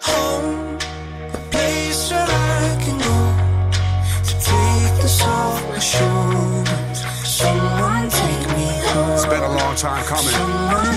Home, 0.00 0.78
a 1.38 1.40
place 1.52 2.10
where 2.10 2.28
I 2.28 2.66
can 2.82 2.98
go 3.08 3.18
to 4.28 4.34
take 4.50 4.94
this 5.00 5.22
off 5.22 5.62
my 5.70 5.78
shoulders. 5.78 6.98
Someone 7.40 8.08
take 8.20 8.46
me 8.56 8.68
home. 8.90 9.12
It's 9.12 9.26
been 9.26 9.44
a 9.52 9.54
long 9.60 9.76
time 9.76 10.04
coming. 10.04 10.34
Someone 10.40 10.91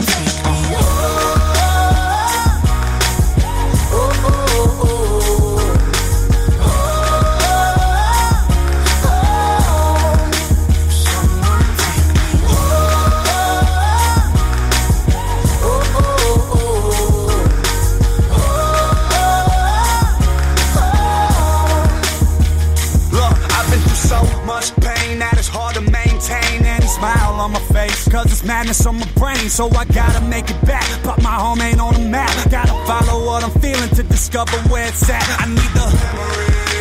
Cause 28.65 28.87
on 28.87 28.97
my 28.97 29.05
brain, 29.13 29.47
so 29.47 29.69
I 29.69 29.85
gotta 29.85 30.21
make 30.25 30.49
it 30.49 30.59
back. 30.65 30.85
But 31.03 31.21
my 31.21 31.35
home 31.37 31.61
ain't 31.61 31.79
on 31.79 31.93
the 31.93 31.99
map. 32.09 32.33
Gotta 32.49 32.73
follow 32.89 33.23
what 33.23 33.43
I'm 33.43 33.51
feeling 33.61 33.89
to 33.89 34.01
discover 34.01 34.57
where 34.73 34.87
it's 34.87 35.07
at. 35.07 35.21
I 35.39 35.45
need 35.45 35.71
the 35.77 35.85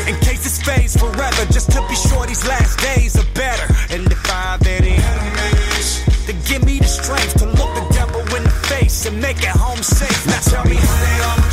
in 0.08 0.16
case 0.20 0.44
this 0.44 0.62
fades 0.62 0.96
forever, 0.96 1.44
just 1.52 1.70
to 1.72 1.84
be 1.86 1.94
sure 1.94 2.26
these 2.26 2.46
last 2.48 2.78
days 2.80 3.16
are 3.16 3.30
better. 3.34 3.66
And 3.90 4.10
if 4.10 4.30
I 4.30 4.56
have 4.56 4.66
any 4.66 4.96
enemies, 4.96 6.04
then 6.26 6.36
give 6.48 6.64
me 6.64 6.78
the 6.78 6.88
strength 6.88 7.36
to 7.40 7.46
look 7.46 7.74
the 7.76 7.86
devil 7.92 8.20
in 8.34 8.44
the 8.44 8.56
face 8.72 9.04
and 9.04 9.20
make 9.20 9.42
it 9.42 9.56
home 9.56 9.82
safe. 9.82 10.26
Now 10.26 10.40
tell 10.40 10.64
me 10.64 10.76
how 10.76 10.96
they 11.04 11.20
all 11.20 11.43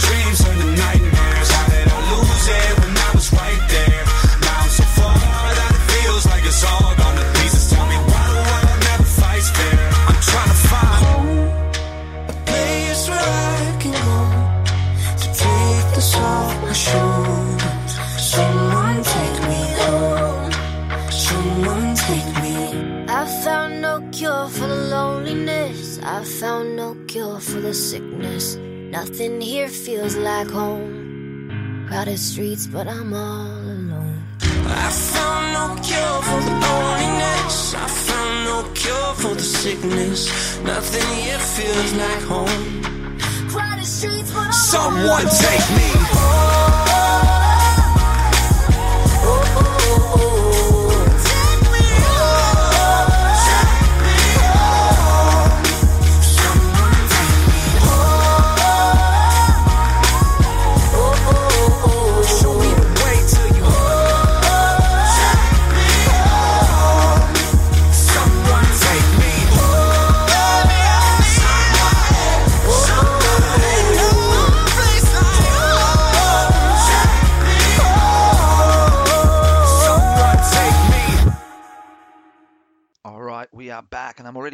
for 27.41 27.59
the 27.59 27.73
sickness. 27.73 28.55
Nothing 28.55 29.41
here 29.41 29.67
feels 29.67 30.15
like 30.15 30.49
home. 30.49 31.85
Crowded 31.87 32.19
streets, 32.19 32.67
but 32.67 32.87
I'm 32.87 33.13
all 33.13 33.47
alone. 33.47 34.23
I 34.41 34.89
found 34.91 35.53
no 35.53 35.81
cure 35.81 36.21
for 36.27 36.41
the 36.47 36.55
loneliness. 36.65 37.73
I 37.73 37.87
found 37.87 38.45
no 38.45 38.71
cure 38.73 39.13
for 39.15 39.35
the 39.35 39.47
sickness. 39.61 40.59
Nothing 40.59 41.09
here 41.23 41.39
feels 41.39 41.93
like 41.93 42.23
home. 42.23 43.19
Crowded 43.49 43.85
streets, 43.85 44.31
but 44.31 44.45
I'm 44.45 44.53
someone 44.53 45.25
take 45.25 45.67
me. 45.77 46.10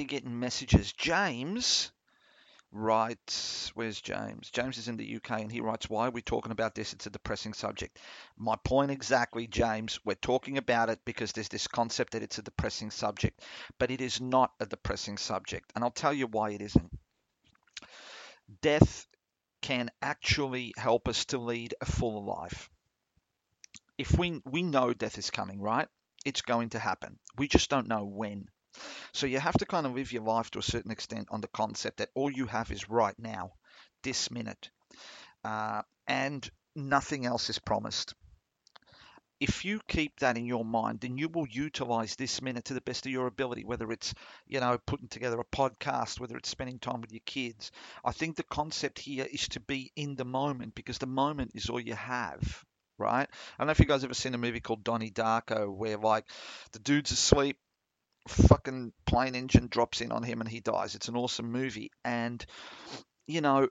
Getting 0.08 0.40
messages. 0.40 0.94
James 0.94 1.92
writes, 2.72 3.72
Where's 3.76 4.02
James? 4.02 4.50
James 4.52 4.78
is 4.78 4.88
in 4.88 4.98
the 4.98 5.16
UK, 5.16 5.42
and 5.42 5.52
he 5.52 5.62
writes, 5.62 5.90
Why 5.90 6.08
are 6.08 6.12
we 6.12 6.22
talking 6.22 6.52
about 6.52 6.76
this? 6.76 6.94
It's 6.94 7.06
a 7.06 7.12
depressing 7.12 7.54
subject. 7.54 8.00
My 8.38 8.56
point 8.64 8.92
exactly, 8.92 9.48
James. 9.48 10.00
We're 10.06 10.16
talking 10.16 10.58
about 10.58 10.90
it 10.90 11.00
because 11.06 11.32
there's 11.32 11.50
this 11.50 11.68
concept 11.68 12.14
that 12.14 12.24
it's 12.24 12.38
a 12.38 12.44
depressing 12.44 12.92
subject, 12.92 13.42
but 13.80 13.92
it 13.92 14.02
is 14.02 14.20
not 14.22 14.52
a 14.60 14.66
depressing 14.66 15.18
subject, 15.18 15.72
and 15.76 15.84
I'll 15.84 15.92
tell 15.92 16.14
you 16.14 16.28
why 16.28 16.52
it 16.52 16.62
isn't. 16.62 16.92
Death 18.62 19.08
can 19.62 19.90
actually 20.02 20.74
help 20.78 21.08
us 21.08 21.26
to 21.26 21.38
lead 21.38 21.74
a 21.82 21.86
fuller 21.86 22.22
life. 22.24 22.70
If 23.98 24.18
we 24.18 24.42
we 24.46 24.64
know 24.64 24.94
death 24.94 25.18
is 25.18 25.32
coming, 25.32 25.60
right? 25.62 25.88
It's 26.26 26.42
going 26.42 26.70
to 26.70 26.80
happen. 26.80 27.20
We 27.38 27.48
just 27.48 27.70
don't 27.70 27.88
know 27.88 28.06
when. 28.06 28.50
So 29.14 29.28
you 29.28 29.40
have 29.40 29.58
to 29.58 29.66
kind 29.66 29.86
of 29.86 29.96
live 29.96 30.12
your 30.12 30.24
life 30.24 30.52
to 30.52 30.60
a 30.60 30.64
certain 30.64 30.92
extent 30.92 31.28
on 31.32 31.42
the 31.42 31.48
concept 31.50 31.98
that 31.98 32.10
all 32.16 32.32
you 32.32 32.46
have 32.46 32.72
is 32.72 32.90
right 32.90 33.16
now, 33.18 33.52
this 34.04 34.32
minute, 34.32 34.70
uh, 35.44 35.82
and 36.08 36.50
nothing 36.76 37.26
else 37.26 37.50
is 37.50 37.60
promised. 37.60 38.14
If 39.40 39.66
you 39.66 39.80
keep 39.88 40.20
that 40.20 40.36
in 40.36 40.48
your 40.48 40.66
mind, 40.66 41.02
then 41.02 41.20
you 41.20 41.30
will 41.30 41.48
utilize 41.48 42.16
this 42.16 42.42
minute 42.42 42.66
to 42.66 42.74
the 42.74 42.82
best 42.82 43.06
of 43.06 43.12
your 43.12 43.28
ability, 43.28 43.66
whether 43.66 43.92
it's, 43.92 44.16
you 44.48 44.60
know, 44.60 44.80
putting 44.88 45.10
together 45.10 45.40
a 45.40 45.56
podcast, 45.56 46.20
whether 46.20 46.36
it's 46.38 46.50
spending 46.50 46.80
time 46.80 47.02
with 47.02 47.12
your 47.12 47.22
kids. 47.24 47.72
I 48.04 48.14
think 48.14 48.36
the 48.36 48.44
concept 48.44 48.98
here 48.98 49.28
is 49.32 49.48
to 49.50 49.60
be 49.60 49.92
in 49.96 50.16
the 50.16 50.26
moment 50.26 50.74
because 50.74 50.98
the 50.98 51.06
moment 51.06 51.52
is 51.54 51.70
all 51.70 51.80
you 51.80 51.94
have, 51.94 52.66
right? 52.98 53.28
I 53.30 53.58
don't 53.60 53.68
know 53.68 53.72
if 53.72 53.80
you 53.80 53.86
guys 53.86 54.04
ever 54.04 54.16
seen 54.16 54.34
a 54.34 54.40
movie 54.40 54.60
called 54.60 54.84
Donnie 54.84 55.12
Darko 55.12 55.72
where 55.72 55.98
like 55.98 56.26
the 56.72 56.80
dude's 56.80 57.12
asleep, 57.12 57.58
fucking 58.28 58.94
plane 59.06 59.36
engine 59.36 59.68
drops 59.68 60.02
in 60.02 60.12
on 60.12 60.24
him 60.24 60.42
and 60.42 60.50
he 60.50 60.60
dies. 60.60 60.96
It's 60.96 61.08
an 61.08 61.18
awesome 61.18 61.52
movie. 61.52 61.92
And, 62.04 62.46
you 63.26 63.42
know, 63.42 63.68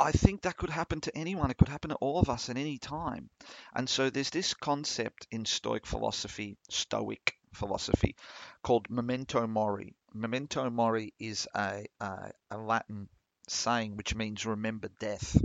I 0.00 0.12
think 0.12 0.42
that 0.42 0.56
could 0.56 0.70
happen 0.70 1.00
to 1.02 1.16
anyone. 1.16 1.50
It 1.50 1.56
could 1.56 1.68
happen 1.68 1.90
to 1.90 1.96
all 1.96 2.20
of 2.20 2.30
us 2.30 2.48
at 2.48 2.56
any 2.56 2.78
time. 2.78 3.30
And 3.74 3.88
so 3.88 4.10
there's 4.10 4.30
this 4.30 4.54
concept 4.54 5.26
in 5.30 5.44
Stoic 5.44 5.86
philosophy, 5.86 6.56
Stoic 6.70 7.34
philosophy, 7.52 8.14
called 8.62 8.88
memento 8.90 9.46
mori. 9.46 9.96
Memento 10.14 10.70
mori 10.70 11.14
is 11.18 11.48
a, 11.54 11.86
a, 12.00 12.30
a 12.50 12.58
Latin 12.58 13.08
saying 13.48 13.96
which 13.96 14.14
means 14.14 14.46
remember 14.46 14.88
death. 15.00 15.36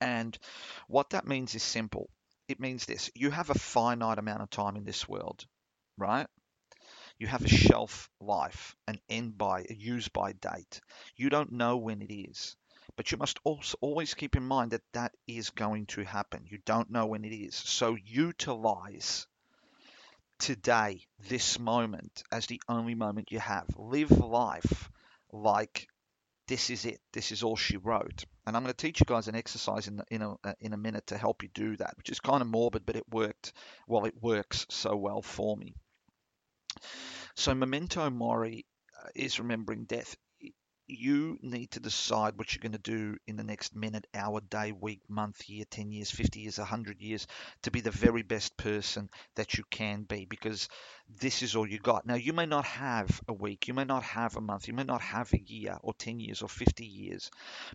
And 0.00 0.38
what 0.88 1.10
that 1.10 1.26
means 1.26 1.54
is 1.54 1.62
simple. 1.62 2.08
It 2.48 2.60
means 2.60 2.86
this 2.86 3.10
you 3.14 3.30
have 3.30 3.50
a 3.50 3.58
finite 3.58 4.18
amount 4.18 4.42
of 4.42 4.50
time 4.50 4.76
in 4.76 4.84
this 4.84 5.08
world, 5.08 5.46
right? 5.98 6.26
You 7.18 7.26
have 7.26 7.44
a 7.44 7.48
shelf 7.48 8.10
life, 8.20 8.76
an 8.88 9.00
end 9.08 9.38
by, 9.38 9.64
a 9.68 9.74
use 9.74 10.08
by 10.08 10.32
date. 10.32 10.80
You 11.16 11.30
don't 11.30 11.52
know 11.52 11.76
when 11.76 12.02
it 12.02 12.12
is. 12.12 12.56
But 12.96 13.10
you 13.10 13.18
must 13.18 13.38
also 13.44 13.76
always 13.80 14.14
keep 14.14 14.36
in 14.36 14.44
mind 14.44 14.72
that 14.72 14.82
that 14.92 15.12
is 15.26 15.50
going 15.50 15.86
to 15.86 16.04
happen. 16.04 16.44
You 16.46 16.58
don't 16.64 16.90
know 16.90 17.06
when 17.06 17.24
it 17.24 17.34
is. 17.34 17.54
So 17.54 17.96
utilize 18.04 19.26
today, 20.38 21.06
this 21.28 21.58
moment, 21.58 22.22
as 22.30 22.46
the 22.46 22.60
only 22.68 22.94
moment 22.94 23.32
you 23.32 23.38
have. 23.38 23.66
Live 23.76 24.10
life 24.10 24.90
like 25.32 25.88
this 26.46 26.68
is 26.70 26.84
it. 26.84 27.00
This 27.12 27.32
is 27.32 27.42
all 27.42 27.56
she 27.56 27.78
wrote. 27.78 28.24
And 28.46 28.56
I'm 28.56 28.62
going 28.62 28.74
to 28.74 28.76
teach 28.76 29.00
you 29.00 29.06
guys 29.06 29.28
an 29.28 29.34
exercise 29.34 29.88
in, 29.88 30.02
in, 30.10 30.22
a, 30.22 30.36
in 30.60 30.72
a 30.74 30.76
minute 30.76 31.06
to 31.08 31.16
help 31.16 31.42
you 31.42 31.48
do 31.54 31.76
that, 31.76 31.96
which 31.96 32.10
is 32.10 32.20
kind 32.20 32.42
of 32.42 32.48
morbid, 32.48 32.84
but 32.84 32.96
it 32.96 33.08
worked. 33.10 33.52
Well, 33.88 34.04
it 34.04 34.22
works 34.22 34.66
so 34.68 34.94
well 34.96 35.22
for 35.22 35.56
me. 35.56 35.74
So, 37.36 37.54
memento 37.54 38.08
mori 38.10 38.66
uh, 39.02 39.08
is 39.14 39.38
remembering 39.38 39.84
death. 39.84 40.16
You 40.86 41.38
need 41.40 41.70
to 41.72 41.80
decide 41.80 42.36
what 42.36 42.52
you're 42.54 42.60
going 42.60 42.72
to 42.72 42.78
do 42.78 43.16
in 43.26 43.36
the 43.36 43.42
next 43.42 43.74
minute, 43.74 44.06
hour, 44.12 44.42
day, 44.42 44.72
week, 44.72 45.00
month, 45.08 45.48
year, 45.48 45.64
10 45.70 45.90
years, 45.90 46.10
50 46.10 46.40
years, 46.40 46.58
100 46.58 47.00
years 47.00 47.26
to 47.62 47.70
be 47.70 47.80
the 47.80 47.90
very 47.90 48.22
best 48.22 48.54
person 48.58 49.08
that 49.36 49.54
you 49.54 49.64
can 49.70 50.02
be 50.02 50.26
because 50.26 50.68
this 51.08 51.42
is 51.42 51.56
all 51.56 51.66
you 51.66 51.78
got. 51.78 52.04
Now, 52.04 52.16
you 52.16 52.34
may 52.34 52.44
not 52.44 52.66
have 52.66 53.22
a 53.28 53.32
week, 53.32 53.66
you 53.66 53.72
may 53.72 53.84
not 53.84 54.02
have 54.02 54.36
a 54.36 54.42
month, 54.42 54.68
you 54.68 54.74
may 54.74 54.84
not 54.84 55.00
have 55.00 55.32
a 55.32 55.40
year 55.40 55.78
or 55.82 55.94
10 55.94 56.20
years 56.20 56.42
or 56.42 56.50
50 56.50 56.84
years, 56.84 57.30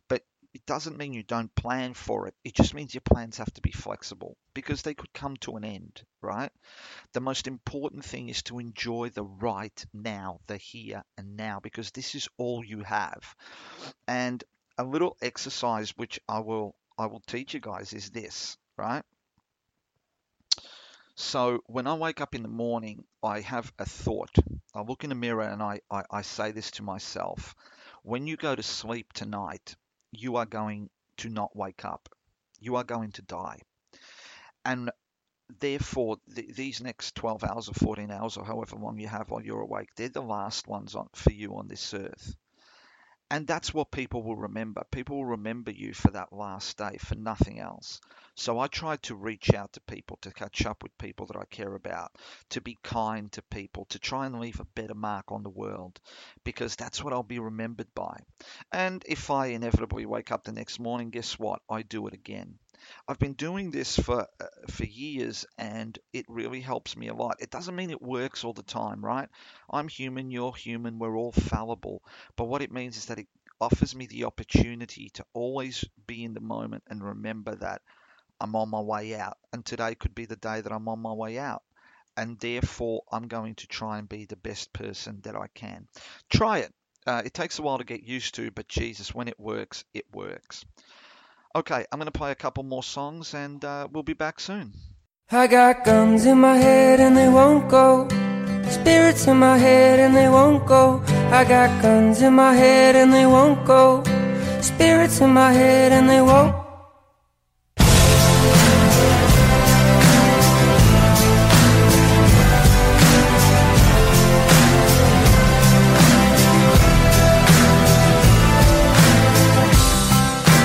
but 0.07 0.23
it 0.53 0.65
doesn't 0.65 0.97
mean 0.97 1.13
you 1.13 1.23
don't 1.23 1.53
plan 1.53 1.93
for 1.93 2.27
it. 2.27 2.33
It 2.43 2.55
just 2.55 2.73
means 2.73 2.93
your 2.93 3.01
plans 3.01 3.37
have 3.37 3.53
to 3.53 3.61
be 3.61 3.71
flexible 3.71 4.35
because 4.53 4.81
they 4.81 4.95
could 4.95 5.13
come 5.13 5.37
to 5.37 5.57
an 5.57 5.63
end, 5.63 6.01
right? 6.21 6.51
The 7.13 7.21
most 7.21 7.47
important 7.47 8.03
thing 8.03 8.29
is 8.29 8.41
to 8.43 8.59
enjoy 8.59 9.09
the 9.09 9.23
right 9.23 9.85
now, 9.93 10.39
the 10.47 10.57
here 10.57 11.03
and 11.17 11.37
now, 11.37 11.59
because 11.59 11.91
this 11.91 12.15
is 12.15 12.27
all 12.37 12.63
you 12.65 12.81
have. 12.83 13.35
And 14.07 14.43
a 14.77 14.83
little 14.83 15.17
exercise 15.21 15.91
which 15.97 16.19
I 16.27 16.39
will 16.39 16.75
I 16.97 17.05
will 17.05 17.21
teach 17.21 17.53
you 17.53 17.59
guys 17.59 17.93
is 17.93 18.09
this, 18.09 18.57
right? 18.75 19.03
So 21.15 21.61
when 21.65 21.85
I 21.85 21.93
wake 21.93 22.21
up 22.21 22.33
in 22.33 22.43
the 22.43 22.49
morning, 22.49 23.03
I 23.21 23.41
have 23.41 23.71
a 23.77 23.85
thought. 23.85 24.35
I 24.73 24.81
look 24.81 25.03
in 25.03 25.09
the 25.09 25.15
mirror 25.15 25.43
and 25.43 25.61
I, 25.61 25.81
I, 25.91 26.03
I 26.09 26.21
say 26.21 26.51
this 26.51 26.71
to 26.71 26.83
myself. 26.83 27.55
When 28.03 28.25
you 28.25 28.37
go 28.37 28.55
to 28.55 28.63
sleep 28.63 29.13
tonight, 29.13 29.75
you 30.11 30.37
are 30.37 30.45
going 30.45 30.89
to 31.17 31.29
not 31.29 31.55
wake 31.55 31.85
up. 31.85 32.09
You 32.59 32.75
are 32.77 32.83
going 32.83 33.11
to 33.13 33.21
die. 33.23 33.59
And 34.63 34.89
therefore, 35.59 36.17
th- 36.35 36.55
these 36.55 36.81
next 36.81 37.15
12 37.15 37.43
hours 37.43 37.69
or 37.69 37.73
14 37.73 38.11
hours 38.11 38.37
or 38.37 38.45
however 38.45 38.77
long 38.77 38.99
you 38.99 39.07
have 39.07 39.29
while 39.29 39.43
you're 39.43 39.61
awake, 39.61 39.89
they're 39.95 40.09
the 40.09 40.21
last 40.21 40.67
ones 40.67 40.95
on, 40.95 41.09
for 41.13 41.31
you 41.31 41.55
on 41.57 41.67
this 41.67 41.93
earth. 41.93 42.35
And 43.31 43.47
that's 43.47 43.73
what 43.73 43.91
people 43.91 44.23
will 44.23 44.35
remember. 44.35 44.83
People 44.91 45.17
will 45.17 45.25
remember 45.25 45.71
you 45.71 45.93
for 45.93 46.11
that 46.11 46.31
last 46.33 46.77
day, 46.77 46.97
for 46.99 47.15
nothing 47.15 47.59
else. 47.59 48.01
So 48.35 48.59
I 48.59 48.67
try 48.67 48.97
to 48.97 49.15
reach 49.15 49.53
out 49.53 49.73
to 49.73 49.81
people, 49.81 50.17
to 50.21 50.31
catch 50.31 50.65
up 50.65 50.83
with 50.83 50.97
people 50.97 51.25
that 51.27 51.37
I 51.37 51.45
care 51.45 51.73
about, 51.75 52.15
to 52.49 52.61
be 52.61 52.77
kind 52.83 53.31
to 53.33 53.41
people, 53.43 53.85
to 53.85 53.99
try 53.99 54.25
and 54.25 54.39
leave 54.39 54.59
a 54.59 54.65
better 54.65 54.95
mark 54.95 55.31
on 55.31 55.43
the 55.43 55.49
world, 55.49 55.99
because 56.43 56.75
that's 56.75 57.03
what 57.03 57.13
I'll 57.13 57.23
be 57.23 57.39
remembered 57.39 57.93
by. 57.95 58.19
And 58.71 59.03
if 59.07 59.29
I 59.29 59.47
inevitably 59.47 60.05
wake 60.05 60.31
up 60.31 60.43
the 60.43 60.51
next 60.51 60.79
morning, 60.79 61.09
guess 61.09 61.37
what? 61.37 61.61
I 61.69 61.81
do 61.83 62.07
it 62.07 62.13
again. 62.13 62.57
I've 63.07 63.19
been 63.19 63.33
doing 63.33 63.71
this 63.71 63.97
for 63.97 64.27
uh, 64.39 64.45
for 64.69 64.85
years 64.85 65.45
and 65.57 65.97
it 66.13 66.25
really 66.27 66.61
helps 66.61 66.95
me 66.95 67.07
a 67.07 67.13
lot. 67.13 67.37
It 67.39 67.49
doesn't 67.49 67.75
mean 67.75 67.89
it 67.89 68.01
works 68.01 68.43
all 68.43 68.53
the 68.53 68.63
time, 68.63 69.03
right? 69.03 69.29
I'm 69.69 69.87
human, 69.87 70.31
you're 70.31 70.53
human, 70.53 70.99
we're 70.99 71.15
all 71.15 71.31
fallible. 71.31 72.01
But 72.35 72.45
what 72.45 72.61
it 72.61 72.71
means 72.71 72.97
is 72.97 73.05
that 73.07 73.19
it 73.19 73.27
offers 73.61 73.95
me 73.95 74.07
the 74.07 74.25
opportunity 74.25 75.09
to 75.09 75.25
always 75.33 75.83
be 76.07 76.23
in 76.23 76.33
the 76.33 76.39
moment 76.39 76.83
and 76.87 77.03
remember 77.03 77.55
that 77.55 77.81
I'm 78.39 78.55
on 78.55 78.69
my 78.69 78.79
way 78.79 79.15
out. 79.15 79.37
And 79.51 79.65
today 79.65 79.95
could 79.95 80.15
be 80.15 80.25
the 80.25 80.35
day 80.35 80.61
that 80.61 80.71
I'm 80.71 80.87
on 80.87 80.99
my 80.99 81.11
way 81.11 81.37
out. 81.37 81.63
And 82.15 82.39
therefore, 82.39 83.03
I'm 83.11 83.27
going 83.27 83.55
to 83.55 83.67
try 83.67 83.97
and 83.97 84.09
be 84.09 84.25
the 84.25 84.35
best 84.35 84.73
person 84.73 85.21
that 85.23 85.35
I 85.35 85.47
can. 85.53 85.87
Try 86.29 86.59
it. 86.59 86.73
Uh, 87.05 87.21
it 87.23 87.33
takes 87.33 87.59
a 87.59 87.61
while 87.61 87.77
to 87.77 87.83
get 87.83 88.03
used 88.03 88.35
to, 88.35 88.51
but 88.51 88.67
Jesus, 88.67 89.15
when 89.15 89.27
it 89.27 89.39
works, 89.39 89.85
it 89.93 90.05
works. 90.13 90.65
Okay, 91.55 91.83
I'm 91.91 91.97
going 91.97 92.05
to 92.05 92.11
play 92.11 92.29
a 92.29 92.35
couple 92.35 92.61
more 92.61 92.83
songs 92.83 93.33
and 93.33 93.65
uh, 93.65 93.87
we'll 93.91 94.03
be 94.03 94.13
back 94.13 94.39
soon. 94.39 94.71
I 95.31 95.47
got 95.47 95.83
guns 95.83 96.27
in 96.27 96.39
my 96.39 96.57
head 96.57 96.99
and 96.99 97.17
they 97.17 97.27
won't 97.27 97.67
go. 97.67 98.07
Spirits 98.69 99.25
in 99.25 99.37
my 99.37 99.57
head 99.57 99.99
and 99.99 100.15
they 100.15 100.29
won't 100.29 100.67
go. 100.67 101.01
I 101.31 101.43
got 101.45 101.81
guns 101.81 102.21
in 102.21 102.33
my 102.33 102.53
head 102.53 102.95
and 102.95 103.11
they 103.11 103.25
won't 103.25 103.65
go. 103.65 104.03
Spirits 104.61 105.21
in 105.21 105.31
my 105.31 105.51
head 105.51 105.91
and 105.91 106.07
they 106.07 106.21
won't. 106.21 106.55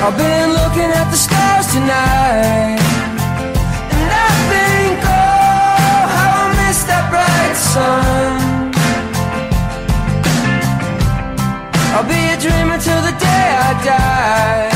I've 0.06 0.18
been 0.18 0.33
die. 13.82 14.73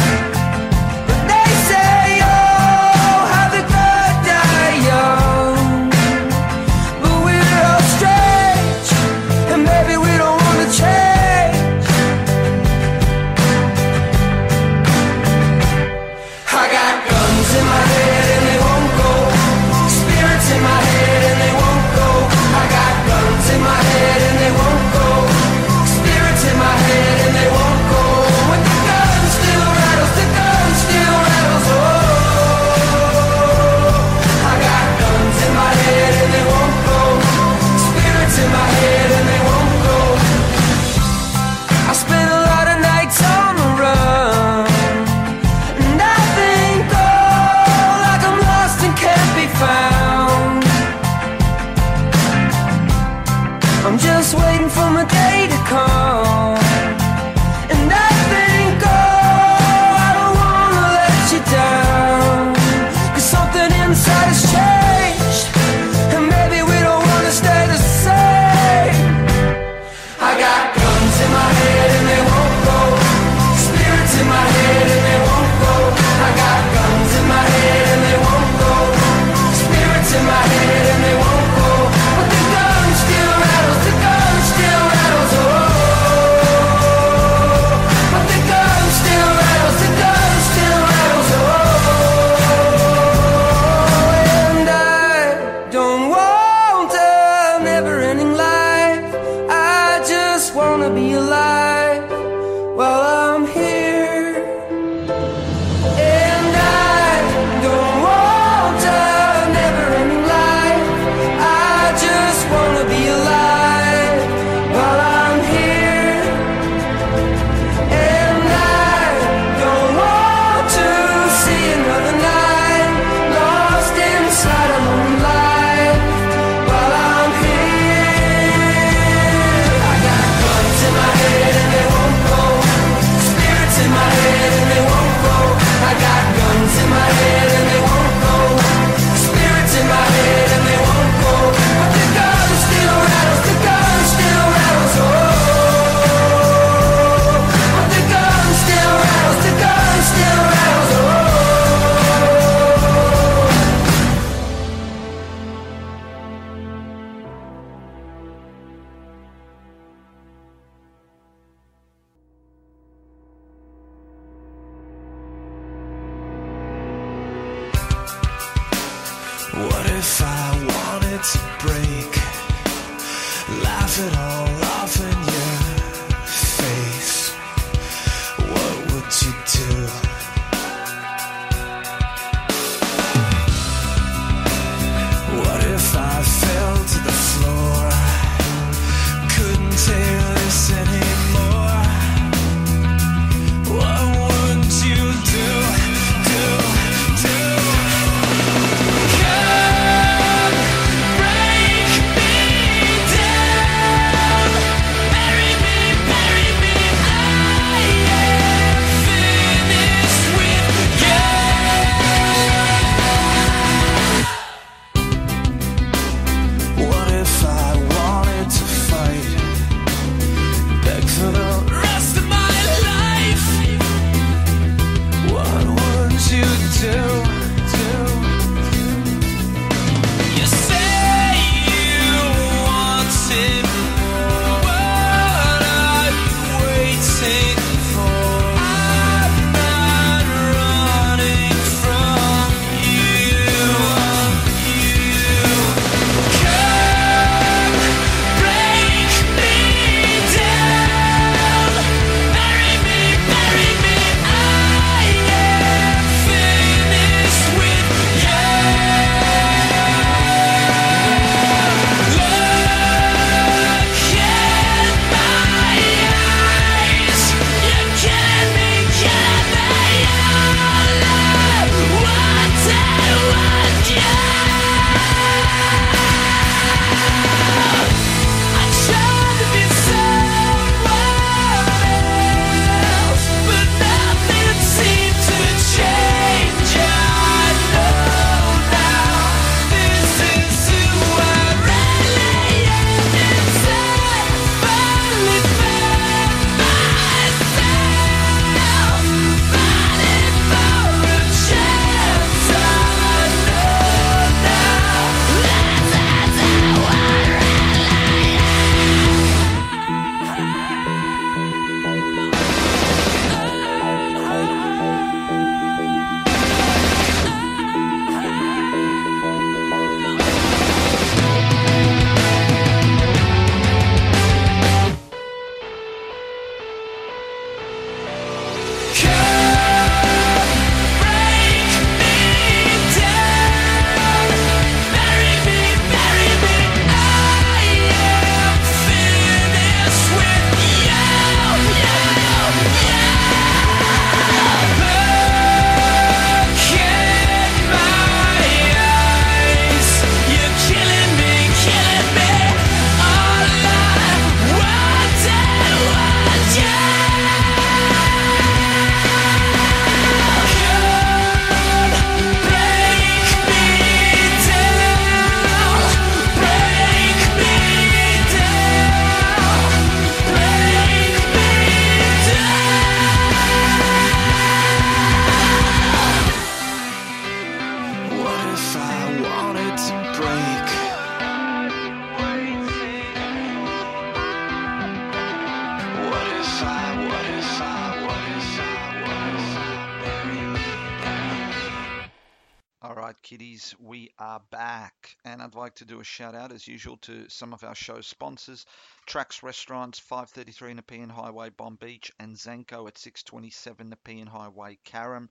We 393.79 394.11
are 394.18 394.40
back. 394.51 395.16
And 395.25 395.42
I'd 395.42 395.55
like 395.55 395.75
to 395.77 395.85
do 395.85 396.01
a 396.01 396.05
shout 396.05 396.35
out, 396.35 396.53
as 396.53 396.68
usual, 396.68 396.97
to 396.99 397.29
some 397.29 397.53
of 397.53 397.64
our 397.64 397.75
show 397.75 398.01
sponsors 398.01 398.66
Trax 399.07 399.42
Restaurants, 399.42 399.99
533 399.99 400.75
Nepean 400.75 401.09
Highway, 401.09 401.51
Bonbeach, 401.51 402.11
and 402.18 402.37
Zenko 402.37 402.87
at 402.88 402.99
627 402.99 403.88
Nepean 403.88 404.27
Highway, 404.27 404.79
Carrum. 404.85 405.29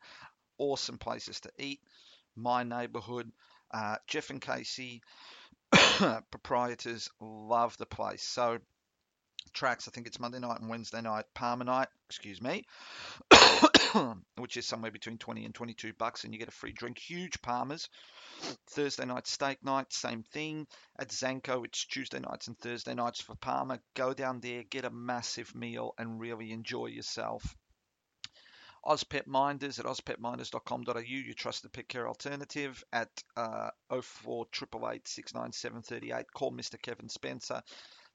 Awesome 0.58 0.98
places 0.98 1.40
to 1.42 1.52
eat. 1.58 1.82
My 2.36 2.64
neighborhood. 2.64 3.32
Uh, 3.72 3.98
Jeff 4.08 4.30
and 4.30 4.42
Casey, 4.42 5.02
proprietors, 6.32 7.10
love 7.20 7.78
the 7.78 7.86
place. 7.86 8.24
So, 8.24 8.60
Trax, 9.54 9.88
I 9.88 9.92
think 9.92 10.08
it's 10.08 10.20
Monday 10.20 10.40
night 10.40 10.60
and 10.60 10.70
Wednesday 10.70 11.02
night, 11.02 11.26
Parma 11.34 11.64
night, 11.64 11.88
excuse 12.10 12.42
me, 12.42 12.66
which 14.38 14.58
is 14.58 14.66
somewhere 14.66 14.92
between 14.92 15.18
20 15.18 15.46
and 15.46 15.54
22 15.56 15.94
bucks, 15.94 16.24
and 16.24 16.34
you 16.34 16.40
get 16.40 16.48
a 16.48 16.52
free 16.52 16.72
drink. 16.72 16.98
Huge 16.98 17.42
Parmas. 17.42 17.88
Thursday 18.68 19.06
night 19.06 19.28
steak 19.28 19.64
night, 19.64 19.92
same 19.92 20.24
thing. 20.24 20.68
At 21.00 21.10
Zanko, 21.10 21.66
it's 21.66 21.86
Tuesday 21.86 22.20
nights 22.20 22.48
and 22.48 22.58
Thursday 22.58 22.94
nights 22.94 23.22
for 23.22 23.36
Parma. 23.36 23.80
Go 23.96 24.14
down 24.14 24.40
there, 24.40 24.64
get 24.64 24.86
a 24.86 24.90
massive 24.90 25.56
meal, 25.56 25.94
and 25.98 26.20
really 26.20 26.52
enjoy 26.52 26.88
yourself. 26.88 27.56
Ozpet 28.88 29.28
Minders 29.28 29.80
at 29.80 29.86
ozpetminders.com.au, 29.86 31.00
your 31.00 31.34
trusted 31.34 31.74
pet 31.74 31.90
care 31.90 32.08
alternative 32.08 32.82
at 32.94 33.10
uh, 33.36 33.70
0488 33.90 35.06
69738. 35.08 36.26
Call 36.34 36.52
Mr. 36.54 36.82
Kevin 36.82 37.10
Spencer. 37.10 37.62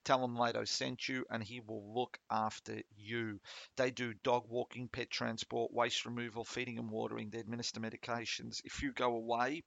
Tell 0.05 0.25
him 0.25 0.37
Lato 0.37 0.67
sent 0.67 1.09
you 1.09 1.25
and 1.31 1.43
he 1.43 1.61
will 1.61 1.95
look 1.95 2.19
after 2.31 2.83
you. 2.97 3.41
They 3.77 3.91
do 3.91 4.15
dog 4.25 4.45
walking, 4.49 4.89
pet 4.89 5.11
transport, 5.11 5.73
waste 5.73 6.05
removal, 6.05 6.45
feeding 6.45 6.79
and 6.79 6.91
watering. 6.91 7.31
They 7.31 7.39
administer 7.39 7.81
medications. 7.81 8.61
If 8.65 8.83
you 8.83 8.93
go 8.93 9.15
away, 9.15 9.63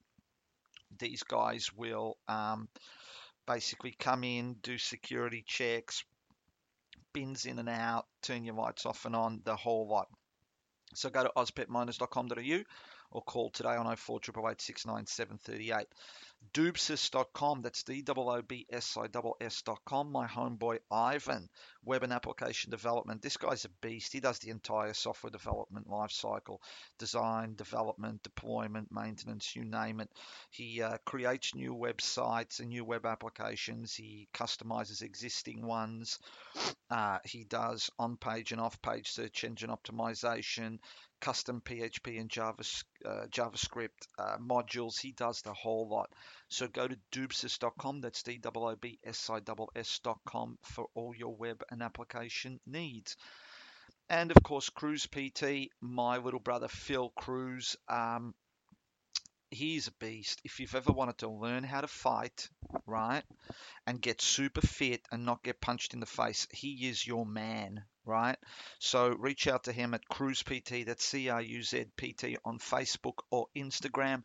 these 1.00 1.24
guys 1.24 1.72
will 1.74 2.18
um, 2.28 2.68
basically 3.48 3.96
come 3.98 4.24
in, 4.24 4.56
do 4.62 4.78
security 4.78 5.44
checks, 5.48 6.04
bins 7.14 7.46
in 7.46 7.60
and 7.60 7.70
out, 7.70 8.06
turn 8.22 8.44
your 8.44 8.56
lights 8.56 8.86
off 8.86 9.06
and 9.06 9.16
on, 9.16 9.42
the 9.46 9.56
whole 9.56 9.88
lot. 9.88 10.08
So 10.96 11.10
go 11.10 11.24
to 11.24 11.32
ozpetminders.com.au 11.36 12.64
or 13.12 13.22
call 13.22 13.50
today 13.52 13.76
on 13.76 13.86
0488 13.96 14.62
69738. 14.62 15.88
Doobsis.com, 16.54 17.62
that's 17.62 17.84
D-O-O-B-S-I-S-S.com. 17.84 18.12
My 20.12 20.28
homeboy 20.28 20.80
Ivan, 20.92 21.50
web 21.84 22.04
and 22.04 22.12
application 22.14 22.72
development. 22.72 23.22
This 23.22 23.38
guy's 23.38 23.66
a 23.66 23.70
beast. 23.82 24.12
He 24.14 24.20
does 24.20 24.40
the 24.40 24.50
entire 24.50 24.94
software 24.94 25.32
development 25.32 25.88
lifecycle, 25.88 26.58
design, 27.00 27.56
development, 27.56 28.24
deployment, 28.24 28.92
maintenance, 28.92 29.56
you 29.56 29.64
name 29.64 30.02
it. 30.02 30.10
He 30.50 30.82
uh, 30.82 30.98
creates 31.06 31.56
new 31.56 31.74
websites 31.74 32.60
and 32.60 32.70
new 32.70 32.84
web 32.84 33.06
applications. 33.06 33.94
He 33.94 34.28
customizes 34.34 35.02
existing 35.02 35.66
ones. 35.66 36.20
Uh, 36.90 37.20
he 37.26 37.44
does 37.44 37.90
on-page 37.98 38.52
and 38.52 38.62
off-page 38.62 39.12
search 39.12 39.44
engine 39.44 39.70
optimization, 39.70 40.80
custom 41.22 41.62
PHP 41.62 42.20
and 42.20 42.30
Java, 42.30 42.64
uh, 43.06 43.26
JavaScript 43.28 44.08
uh, 44.20 44.38
modules. 44.38 45.00
He 45.00 45.12
does 45.12 45.42
the 45.42 45.54
whole 45.54 45.88
lot. 45.90 46.12
So 46.50 46.68
go 46.68 46.88
to 46.88 46.98
doobsis.com, 47.12 48.02
that's 48.02 48.24
D-O-O-B-S-I-S-S.com 48.24 48.58
for 50.62 50.88
all 50.94 51.16
your 51.16 51.36
web 51.36 51.64
and 51.72 51.82
application 51.82 52.60
needs. 52.66 53.18
And 54.10 54.32
of 54.32 54.44
course, 54.44 54.70
Cruz 54.70 55.08
PT, 55.08 55.70
my 55.82 56.18
little 56.18 56.40
brother 56.40 56.68
Phil 56.68 57.10
Cruz. 57.16 57.76
Um, 57.90 58.36
he's 59.50 59.88
a 59.88 59.92
beast. 59.94 60.42
If 60.44 60.60
you've 60.60 60.76
ever 60.76 60.92
wanted 60.92 61.20
to 61.20 61.30
learn 61.30 61.64
how 61.64 61.82
to 61.82 61.88
fight, 61.88 62.50
right, 62.86 63.24
and 63.88 64.02
get 64.02 64.22
super 64.22 64.62
fit 64.62 65.02
and 65.12 65.26
not 65.26 65.44
get 65.44 65.62
punched 65.62 65.94
in 65.94 66.00
the 66.00 66.06
face, 66.06 66.48
he 66.52 66.88
is 66.88 67.06
your 67.06 67.26
man, 67.26 67.84
right? 68.06 68.38
So 68.80 69.10
reach 69.10 69.48
out 69.48 69.64
to 69.64 69.72
him 69.72 69.94
at 69.94 70.08
Cruz 70.08 70.44
PT, 70.44 70.86
that's 70.86 71.06
C 71.06 71.30
R 71.30 71.42
U 71.42 71.64
Z 71.64 71.86
P 71.96 72.14
T 72.14 72.38
on 72.46 72.60
Facebook 72.60 73.20
or 73.32 73.48
Instagram. 73.56 74.24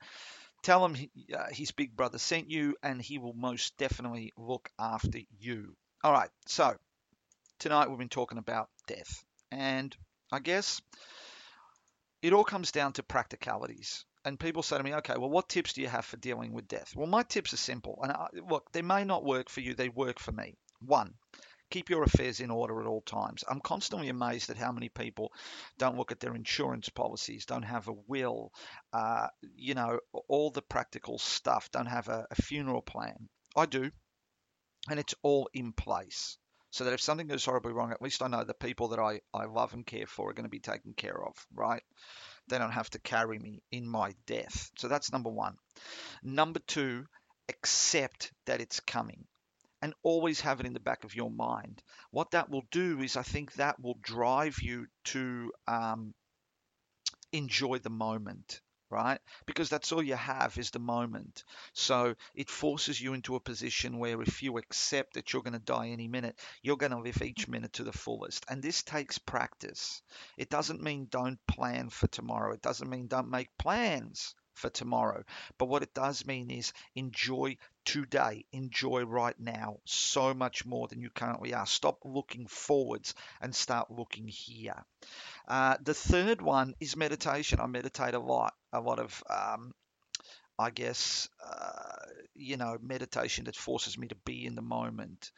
Tell 0.62 0.84
him 0.84 0.94
he, 0.94 1.10
uh, 1.36 1.46
his 1.50 1.70
big 1.70 1.96
brother 1.96 2.18
sent 2.18 2.50
you, 2.50 2.76
and 2.82 3.00
he 3.00 3.18
will 3.18 3.32
most 3.32 3.76
definitely 3.78 4.32
look 4.36 4.70
after 4.78 5.18
you. 5.38 5.74
All 6.02 6.12
right, 6.12 6.30
so 6.46 6.74
tonight 7.58 7.88
we've 7.88 7.98
been 7.98 8.08
talking 8.08 8.38
about 8.38 8.68
death, 8.86 9.24
and 9.50 9.94
I 10.32 10.40
guess 10.40 10.80
it 12.22 12.32
all 12.32 12.44
comes 12.44 12.72
down 12.72 12.92
to 12.94 13.02
practicalities. 13.02 14.04
And 14.24 14.38
people 14.38 14.62
say 14.62 14.76
to 14.76 14.82
me, 14.82 14.94
okay, 14.96 15.14
well, 15.16 15.30
what 15.30 15.48
tips 15.48 15.72
do 15.72 15.80
you 15.80 15.88
have 15.88 16.04
for 16.04 16.18
dealing 16.18 16.52
with 16.52 16.68
death? 16.68 16.92
Well, 16.94 17.06
my 17.06 17.22
tips 17.22 17.54
are 17.54 17.58
simple. 17.58 17.98
And 18.02 18.12
I, 18.12 18.26
look, 18.48 18.70
they 18.72 18.82
may 18.82 19.04
not 19.04 19.24
work 19.24 19.48
for 19.48 19.60
you, 19.60 19.74
they 19.74 19.88
work 19.88 20.18
for 20.18 20.32
me. 20.32 20.58
One, 20.80 21.14
keep 21.70 21.88
your 21.88 22.02
affairs 22.02 22.40
in 22.40 22.50
order 22.50 22.80
at 22.80 22.86
all 22.86 23.02
times. 23.02 23.44
I'm 23.48 23.60
constantly 23.60 24.08
amazed 24.08 24.50
at 24.50 24.56
how 24.56 24.72
many 24.72 24.88
people 24.88 25.32
don't 25.78 25.96
look 25.96 26.12
at 26.12 26.20
their 26.20 26.34
insurance 26.34 26.88
policies, 26.88 27.46
don't 27.46 27.62
have 27.62 27.88
a 27.88 27.94
will, 28.06 28.52
uh, 28.92 29.28
you 29.54 29.74
know, 29.74 30.00
all 30.28 30.50
the 30.50 30.62
practical 30.62 31.18
stuff, 31.18 31.70
don't 31.70 31.86
have 31.86 32.08
a, 32.08 32.26
a 32.30 32.42
funeral 32.42 32.82
plan. 32.82 33.28
I 33.56 33.66
do, 33.66 33.90
and 34.88 34.98
it's 34.98 35.14
all 35.22 35.48
in 35.54 35.72
place. 35.72 36.38
So 36.72 36.84
that 36.84 36.92
if 36.92 37.00
something 37.00 37.26
goes 37.26 37.44
horribly 37.44 37.72
wrong, 37.72 37.90
at 37.90 38.02
least 38.02 38.22
I 38.22 38.28
know 38.28 38.44
the 38.44 38.54
people 38.54 38.88
that 38.88 39.00
I, 39.00 39.20
I 39.34 39.46
love 39.46 39.72
and 39.72 39.84
care 39.84 40.06
for 40.06 40.30
are 40.30 40.34
going 40.34 40.44
to 40.44 40.50
be 40.50 40.60
taken 40.60 40.94
care 40.94 41.20
of, 41.20 41.34
right? 41.52 41.82
They 42.48 42.58
don't 42.58 42.70
have 42.70 42.90
to 42.90 43.00
carry 43.00 43.38
me 43.40 43.62
in 43.72 43.88
my 43.88 44.14
death. 44.26 44.70
So 44.78 44.86
that's 44.86 45.12
number 45.12 45.30
one. 45.30 45.56
Number 46.22 46.60
two, 46.60 47.06
accept 47.48 48.32
that 48.46 48.60
it's 48.60 48.78
coming 48.78 49.26
and 49.82 49.94
always 50.02 50.40
have 50.40 50.60
it 50.60 50.66
in 50.66 50.74
the 50.74 50.80
back 50.80 51.04
of 51.04 51.14
your 51.14 51.30
mind. 51.30 51.82
What 52.10 52.32
that 52.32 52.50
will 52.50 52.64
do 52.70 53.00
is, 53.00 53.16
I 53.16 53.22
think 53.22 53.54
that 53.54 53.80
will 53.80 53.98
drive 54.02 54.60
you 54.60 54.86
to 55.06 55.52
um, 55.66 56.14
enjoy 57.32 57.78
the 57.78 57.90
moment, 57.90 58.60
right? 58.90 59.20
Because 59.46 59.68
that's 59.68 59.92
all 59.92 60.02
you 60.02 60.16
have 60.16 60.58
is 60.58 60.70
the 60.70 60.78
moment. 60.78 61.44
So 61.72 62.14
it 62.34 62.50
forces 62.50 63.00
you 63.00 63.14
into 63.14 63.36
a 63.36 63.40
position 63.40 63.98
where 63.98 64.20
if 64.20 64.42
you 64.42 64.58
accept 64.58 65.14
that 65.14 65.32
you're 65.32 65.42
going 65.42 65.54
to 65.54 65.58
die 65.60 65.88
any 65.88 66.08
minute, 66.08 66.38
you're 66.62 66.76
going 66.76 66.92
to 66.92 67.00
live 67.00 67.22
each 67.22 67.48
minute 67.48 67.72
to 67.74 67.84
the 67.84 67.92
fullest. 67.92 68.44
And 68.48 68.62
this 68.62 68.82
takes 68.82 69.18
practice. 69.18 70.02
It 70.36 70.50
doesn't 70.50 70.82
mean 70.82 71.06
don't 71.10 71.38
plan 71.46 71.88
for 71.88 72.08
tomorrow, 72.08 72.52
it 72.52 72.62
doesn't 72.62 72.90
mean 72.90 73.06
don't 73.06 73.30
make 73.30 73.48
plans 73.58 74.34
for 74.54 74.70
tomorrow. 74.70 75.22
But 75.58 75.66
what 75.66 75.82
it 75.82 75.94
does 75.94 76.26
mean 76.26 76.50
is 76.50 76.72
enjoy 76.94 77.56
today, 77.84 78.44
enjoy 78.52 79.04
right 79.04 79.38
now 79.38 79.78
so 79.84 80.34
much 80.34 80.66
more 80.66 80.88
than 80.88 81.00
you 81.00 81.10
currently 81.10 81.54
are. 81.54 81.66
Stop 81.66 81.98
looking 82.04 82.46
forwards 82.46 83.14
and 83.40 83.54
start 83.54 83.90
looking 83.90 84.28
here. 84.28 84.84
Uh, 85.48 85.76
the 85.82 85.94
third 85.94 86.42
one 86.42 86.74
is 86.80 86.96
meditation. 86.96 87.60
I 87.60 87.66
meditate 87.66 88.14
a 88.14 88.20
lot, 88.20 88.54
a 88.72 88.80
lot 88.80 88.98
of. 88.98 89.22
Um, 89.28 89.72
I 90.58 90.68
guess, 90.68 91.26
uh, 91.42 92.04
you 92.34 92.58
know, 92.58 92.76
meditation 92.82 93.46
that 93.46 93.56
forces 93.56 93.96
me 93.96 94.08
to 94.08 94.14
be 94.26 94.44
in 94.44 94.56
the 94.56 94.60
moment. 94.62 95.32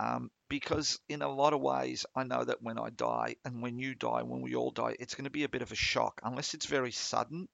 Um, 0.00 0.32
because 0.48 0.98
in 1.08 1.22
a 1.22 1.32
lot 1.32 1.52
of 1.52 1.60
ways, 1.60 2.04
I 2.16 2.24
know 2.24 2.42
that 2.42 2.60
when 2.60 2.76
I 2.76 2.90
die 2.90 3.36
and 3.44 3.62
when 3.62 3.78
you 3.78 3.94
die, 3.94 4.24
when 4.24 4.42
we 4.42 4.56
all 4.56 4.72
die, 4.72 4.96
it's 4.98 5.14
going 5.14 5.26
to 5.26 5.30
be 5.30 5.44
a 5.44 5.48
bit 5.48 5.62
of 5.62 5.70
a 5.70 5.76
shock, 5.76 6.20
unless 6.24 6.54
it's 6.54 6.66
very 6.66 6.90
sudden 6.90 7.46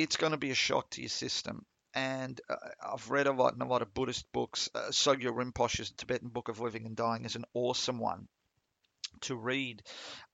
it's 0.00 0.16
going 0.16 0.32
to 0.32 0.38
be 0.38 0.50
a 0.50 0.54
shock 0.54 0.88
to 0.90 1.02
your 1.02 1.10
system. 1.10 1.64
And 1.92 2.40
uh, 2.48 2.56
I've 2.92 3.10
read 3.10 3.26
a 3.26 3.32
lot 3.32 3.54
in 3.54 3.60
a 3.60 3.68
lot 3.68 3.82
of 3.82 3.92
Buddhist 3.92 4.30
books. 4.32 4.70
Uh, 4.74 4.90
Sogyal 4.90 5.34
Rinpoche's 5.34 5.90
Tibetan 5.90 6.28
Book 6.28 6.48
of 6.48 6.60
Living 6.60 6.86
and 6.86 6.96
Dying 6.96 7.24
is 7.24 7.36
an 7.36 7.44
awesome 7.52 7.98
one 7.98 8.28
to 9.22 9.36
read. 9.36 9.82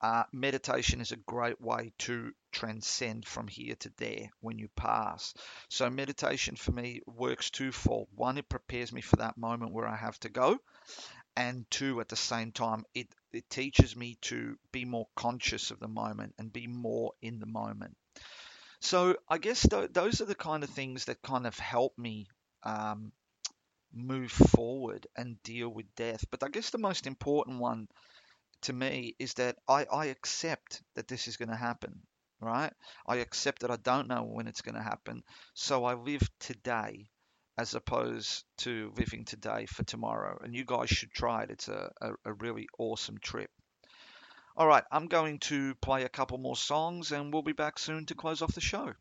Uh, 0.01 0.23
meditation 0.33 1.01
is 1.01 1.11
a 1.11 1.17
great 1.17 1.61
way 1.61 1.93
to 1.99 2.31
transcend 2.53 3.27
from 3.27 3.49
here 3.49 3.75
to 3.81 3.91
there 3.97 4.29
when 4.41 4.59
you 4.59 4.69
pass. 4.77 5.35
So, 5.69 5.91
meditation 5.91 6.55
for 6.55 6.73
me 6.73 7.01
works 7.07 7.51
twofold. 7.51 8.09
One, 8.15 8.39
it 8.39 8.49
prepares 8.49 8.93
me 8.93 9.01
for 9.01 9.17
that 9.17 9.39
moment 9.39 9.73
where 9.73 9.89
I 9.89 9.97
have 9.97 10.21
to 10.21 10.29
go. 10.29 10.59
And 11.37 11.69
two, 11.71 12.01
at 12.01 12.09
the 12.09 12.17
same 12.17 12.53
time, 12.53 12.85
it, 12.95 13.09
it 13.33 13.51
teaches 13.51 13.97
me 13.97 14.17
to 14.23 14.57
be 14.73 14.85
more 14.85 15.09
conscious 15.17 15.71
of 15.71 15.81
the 15.81 15.89
moment 15.89 16.35
and 16.39 16.53
be 16.53 16.67
more 16.67 17.13
in 17.21 17.41
the 17.41 17.47
moment. 17.47 17.97
So 18.87 19.17
I 19.29 19.39
guess 19.39 19.69
th- 19.69 19.93
those 19.93 20.21
are 20.21 20.27
the 20.27 20.37
kind 20.37 20.63
of 20.63 20.71
things 20.71 21.07
that 21.07 21.21
kind 21.21 21.45
of 21.45 21.59
help 21.59 21.99
me 21.99 22.29
um, 22.63 23.11
move 23.93 24.31
forward 24.31 25.09
and 25.17 25.43
deal 25.43 25.69
with 25.69 25.93
death. 25.97 26.25
But 26.31 26.45
I 26.45 26.49
guess 26.49 26.71
the 26.71 26.79
most 26.79 27.09
important 27.09 27.59
one 27.59 27.89
to 28.63 28.73
me 28.73 29.17
is 29.19 29.35
that 29.35 29.57
I, 29.69 29.87
I 29.93 30.07
accept 30.07 30.83
that 30.95 31.09
this 31.09 31.29
is 31.29 31.37
going 31.37 31.49
to 31.49 31.57
happen, 31.57 32.01
right? 32.41 32.73
I 33.09 33.17
accept 33.17 33.63
that 33.63 33.73
I 33.73 33.77
don't 33.77 34.09
know 34.09 34.23
when 34.23 34.47
it's 34.47 34.63
going 34.63 34.77
to 34.77 34.83
happen. 34.83 35.25
So 35.55 35.85
I 35.85 35.95
live 35.95 36.23
today 36.39 37.11
as 37.59 37.75
opposed 37.75 38.45
to 38.59 38.93
living 38.97 39.25
today 39.25 39.67
for 39.67 39.83
tomorrow. 39.83 40.39
And 40.45 40.55
you 40.55 40.65
guys 40.65 40.91
should 40.91 41.11
try 41.11 41.43
it. 41.43 41.51
It's 41.51 41.69
a, 41.69 41.91
a, 42.01 42.13
a 42.27 42.33
really 42.35 42.69
awesome 42.79 43.19
trip. 43.19 43.51
All 44.59 44.67
right, 44.67 44.85
I'm 44.91 45.07
going 45.07 45.39
to 45.41 45.75
play 45.77 46.05
a 46.05 46.09
couple 46.09 46.39
more 46.39 46.57
songs 46.57 47.13
and 47.13 47.31
we'll 47.31 47.43
be 47.43 47.53
back 47.53 47.79
soon 47.79 48.07
to 48.07 48.15
close 48.15 48.41
off 48.41 48.55
the 48.55 48.63
show. 48.63 48.95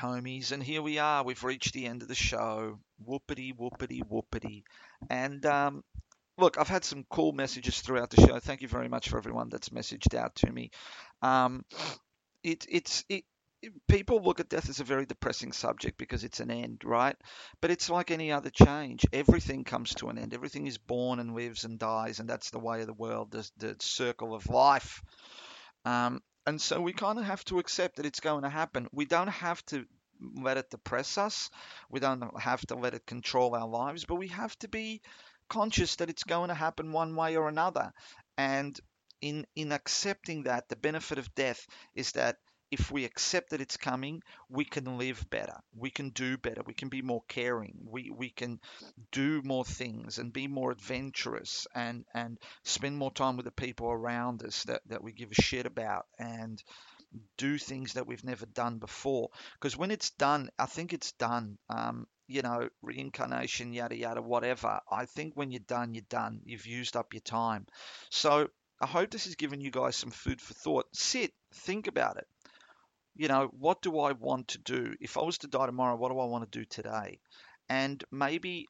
Homies, 0.00 0.52
and 0.52 0.62
here 0.62 0.82
we 0.82 0.98
are. 0.98 1.22
We've 1.24 1.44
reached 1.44 1.72
the 1.72 1.86
end 1.86 2.02
of 2.02 2.08
the 2.08 2.14
show. 2.14 2.78
Whoopity, 3.06 3.54
whoopity, 3.56 4.02
whoopity. 4.02 4.62
And 5.08 5.44
um, 5.46 5.84
look, 6.38 6.58
I've 6.58 6.68
had 6.68 6.84
some 6.84 7.04
cool 7.10 7.32
messages 7.32 7.80
throughout 7.80 8.10
the 8.10 8.26
show. 8.26 8.38
Thank 8.38 8.62
you 8.62 8.68
very 8.68 8.88
much 8.88 9.08
for 9.08 9.18
everyone 9.18 9.48
that's 9.50 9.70
messaged 9.70 10.14
out 10.14 10.34
to 10.36 10.52
me. 10.52 10.70
Um, 11.22 11.64
it, 12.42 12.66
it's 12.68 13.04
it, 13.08 13.24
people 13.88 14.22
look 14.22 14.40
at 14.40 14.48
death 14.48 14.68
as 14.68 14.80
a 14.80 14.84
very 14.84 15.06
depressing 15.06 15.52
subject 15.52 15.98
because 15.98 16.24
it's 16.24 16.40
an 16.40 16.50
end, 16.50 16.82
right? 16.84 17.16
But 17.60 17.70
it's 17.70 17.90
like 17.90 18.10
any 18.10 18.32
other 18.32 18.50
change. 18.50 19.04
Everything 19.12 19.64
comes 19.64 19.94
to 19.96 20.08
an 20.08 20.18
end. 20.18 20.34
Everything 20.34 20.66
is 20.66 20.78
born 20.78 21.20
and 21.20 21.34
lives 21.34 21.64
and 21.64 21.78
dies, 21.78 22.20
and 22.20 22.28
that's 22.28 22.50
the 22.50 22.58
way 22.58 22.80
of 22.80 22.86
the 22.86 22.94
world, 22.94 23.30
the, 23.30 23.50
the 23.58 23.76
circle 23.80 24.34
of 24.34 24.48
life. 24.48 25.02
Um, 25.84 26.20
and 26.46 26.60
so 26.60 26.80
we 26.80 26.92
kind 26.92 27.18
of 27.18 27.24
have 27.24 27.44
to 27.46 27.58
accept 27.58 27.96
that 27.96 28.06
it's 28.06 28.20
going 28.20 28.42
to 28.42 28.48
happen. 28.48 28.88
We 28.92 29.04
don't 29.04 29.28
have 29.28 29.64
to 29.66 29.86
let 30.20 30.56
it 30.58 30.70
depress 30.70 31.18
us. 31.18 31.50
We 31.90 32.00
don't 32.00 32.38
have 32.40 32.60
to 32.66 32.74
let 32.74 32.94
it 32.94 33.06
control 33.06 33.54
our 33.54 33.66
lives, 33.68 34.04
but 34.04 34.16
we 34.16 34.28
have 34.28 34.58
to 34.60 34.68
be 34.68 35.00
conscious 35.48 35.96
that 35.96 36.10
it's 36.10 36.24
going 36.24 36.48
to 36.48 36.54
happen 36.54 36.92
one 36.92 37.16
way 37.16 37.36
or 37.36 37.48
another. 37.48 37.92
And 38.36 38.78
in 39.20 39.46
in 39.54 39.72
accepting 39.72 40.44
that, 40.44 40.68
the 40.68 40.76
benefit 40.76 41.18
of 41.18 41.34
death 41.34 41.66
is 41.94 42.12
that 42.12 42.36
if 42.70 42.90
we 42.90 43.04
accept 43.04 43.50
that 43.50 43.60
it's 43.60 43.76
coming, 43.76 44.22
we 44.48 44.64
can 44.64 44.98
live 44.98 45.28
better. 45.30 45.56
We 45.74 45.90
can 45.90 46.10
do 46.10 46.38
better. 46.38 46.62
We 46.64 46.74
can 46.74 46.88
be 46.88 47.02
more 47.02 47.22
caring. 47.28 47.74
We 47.84 48.10
we 48.10 48.30
can 48.30 48.60
do 49.10 49.42
more 49.42 49.64
things 49.64 50.18
and 50.18 50.32
be 50.32 50.46
more 50.46 50.70
adventurous 50.70 51.66
and 51.74 52.04
and 52.14 52.38
spend 52.64 52.96
more 52.96 53.12
time 53.12 53.36
with 53.36 53.46
the 53.46 53.52
people 53.52 53.90
around 53.90 54.42
us 54.44 54.62
that, 54.64 54.82
that 54.86 55.02
we 55.02 55.12
give 55.12 55.32
a 55.32 55.42
shit 55.42 55.66
about 55.66 56.06
and 56.18 56.62
do 57.36 57.58
things 57.58 57.94
that 57.94 58.06
we've 58.06 58.24
never 58.24 58.46
done 58.46 58.78
before. 58.78 59.30
Because 59.54 59.76
when 59.76 59.90
it's 59.90 60.10
done, 60.10 60.48
I 60.58 60.66
think 60.66 60.92
it's 60.92 61.12
done. 61.12 61.58
Um, 61.68 62.06
you 62.28 62.42
know, 62.42 62.68
reincarnation, 62.82 63.72
yada 63.72 63.96
yada, 63.96 64.22
whatever. 64.22 64.78
I 64.88 65.06
think 65.06 65.34
when 65.34 65.50
you're 65.50 65.60
done, 65.66 65.94
you're 65.94 66.04
done. 66.08 66.40
You've 66.44 66.66
used 66.66 66.94
up 66.96 67.12
your 67.12 67.22
time. 67.22 67.66
So 68.10 68.48
I 68.80 68.86
hope 68.86 69.10
this 69.10 69.24
has 69.24 69.34
given 69.34 69.60
you 69.60 69.72
guys 69.72 69.96
some 69.96 70.10
food 70.12 70.40
for 70.40 70.54
thought. 70.54 70.86
Sit, 70.92 71.32
think 71.52 71.88
about 71.88 72.16
it. 72.18 72.28
You 73.16 73.28
know, 73.28 73.50
what 73.58 73.82
do 73.82 73.98
I 73.98 74.12
want 74.12 74.48
to 74.48 74.58
do? 74.58 74.94
If 75.00 75.16
I 75.16 75.22
was 75.22 75.38
to 75.38 75.48
die 75.48 75.66
tomorrow, 75.66 75.96
what 75.96 76.10
do 76.10 76.18
I 76.18 76.24
want 76.24 76.50
to 76.50 76.58
do 76.58 76.64
today? 76.64 77.18
And 77.68 78.02
maybe 78.10 78.66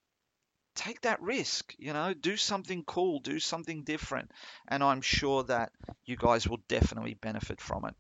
take 0.75 1.01
that 1.03 1.21
risk, 1.21 1.75
you 1.79 1.93
know, 1.93 2.15
do 2.15 2.37
something 2.37 2.85
cool, 2.85 3.21
do 3.21 3.39
something 3.39 3.85
different. 3.85 4.31
And 4.69 4.83
I'm 4.83 5.03
sure 5.03 5.45
that 5.45 5.73
you 6.05 6.17
guys 6.17 6.49
will 6.49 6.61
definitely 6.69 7.15
benefit 7.15 7.61
from 7.61 7.85
it. 7.87 7.95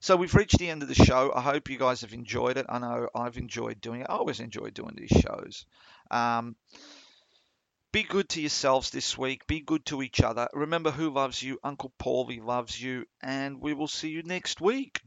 So 0.00 0.16
we've 0.16 0.34
reached 0.34 0.58
the 0.58 0.68
end 0.68 0.82
of 0.82 0.88
the 0.88 0.96
show. 0.96 1.32
I 1.32 1.40
hope 1.40 1.70
you 1.70 1.78
guys 1.78 2.00
have 2.00 2.12
enjoyed 2.12 2.56
it. 2.56 2.66
I 2.68 2.80
know 2.80 3.08
I've 3.14 3.36
enjoyed 3.36 3.80
doing 3.80 4.00
it. 4.00 4.08
I 4.10 4.14
always 4.14 4.40
enjoy 4.40 4.70
doing 4.70 4.96
these 4.96 5.20
shows. 5.22 5.64
Um, 6.10 6.56
be 7.92 8.02
good 8.02 8.28
to 8.30 8.40
yourselves 8.40 8.90
this 8.90 9.16
week. 9.18 9.46
Be 9.46 9.60
good 9.60 9.84
to 9.86 10.02
each 10.02 10.22
other. 10.22 10.48
Remember 10.54 10.90
who 10.90 11.10
loves 11.10 11.42
you. 11.42 11.58
Uncle 11.62 11.92
Paulie 12.00 12.42
loves 12.42 12.80
you. 12.80 13.04
And 13.22 13.60
we 13.60 13.74
will 13.74 13.88
see 13.88 14.08
you 14.08 14.22
next 14.22 14.60
week. 14.60 15.00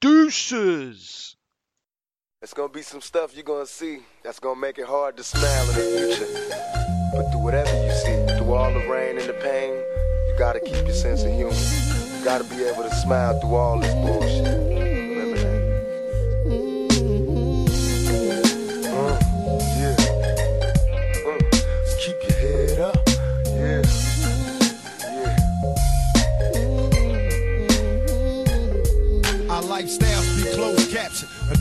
Deuces! 0.00 1.36
It's 2.42 2.52
gonna 2.52 2.72
be 2.72 2.82
some 2.82 3.00
stuff 3.00 3.36
you're 3.36 3.44
gonna 3.44 3.66
see 3.66 4.00
that's 4.24 4.40
gonna 4.40 4.58
make 4.58 4.76
it 4.78 4.86
hard 4.86 5.16
to 5.18 5.22
smile 5.22 5.62
in 5.70 5.76
the 5.76 6.16
future. 6.16 7.12
But 7.14 7.30
through 7.30 7.42
whatever 7.42 7.70
you 7.84 7.92
see, 7.92 8.36
through 8.36 8.52
all 8.52 8.72
the 8.72 8.84
rain 8.88 9.18
and 9.18 9.28
the 9.28 9.34
pain, 9.34 9.74
you 10.26 10.34
gotta 10.36 10.58
keep 10.58 10.84
your 10.84 10.92
sense 10.92 11.22
of 11.22 11.32
humor. 11.32 11.52
You 11.52 12.24
gotta 12.24 12.42
be 12.42 12.64
able 12.64 12.82
to 12.82 12.94
smile 12.96 13.38
through 13.38 13.54
all 13.54 13.78
this 13.78 13.94
bullshit. 13.94 14.71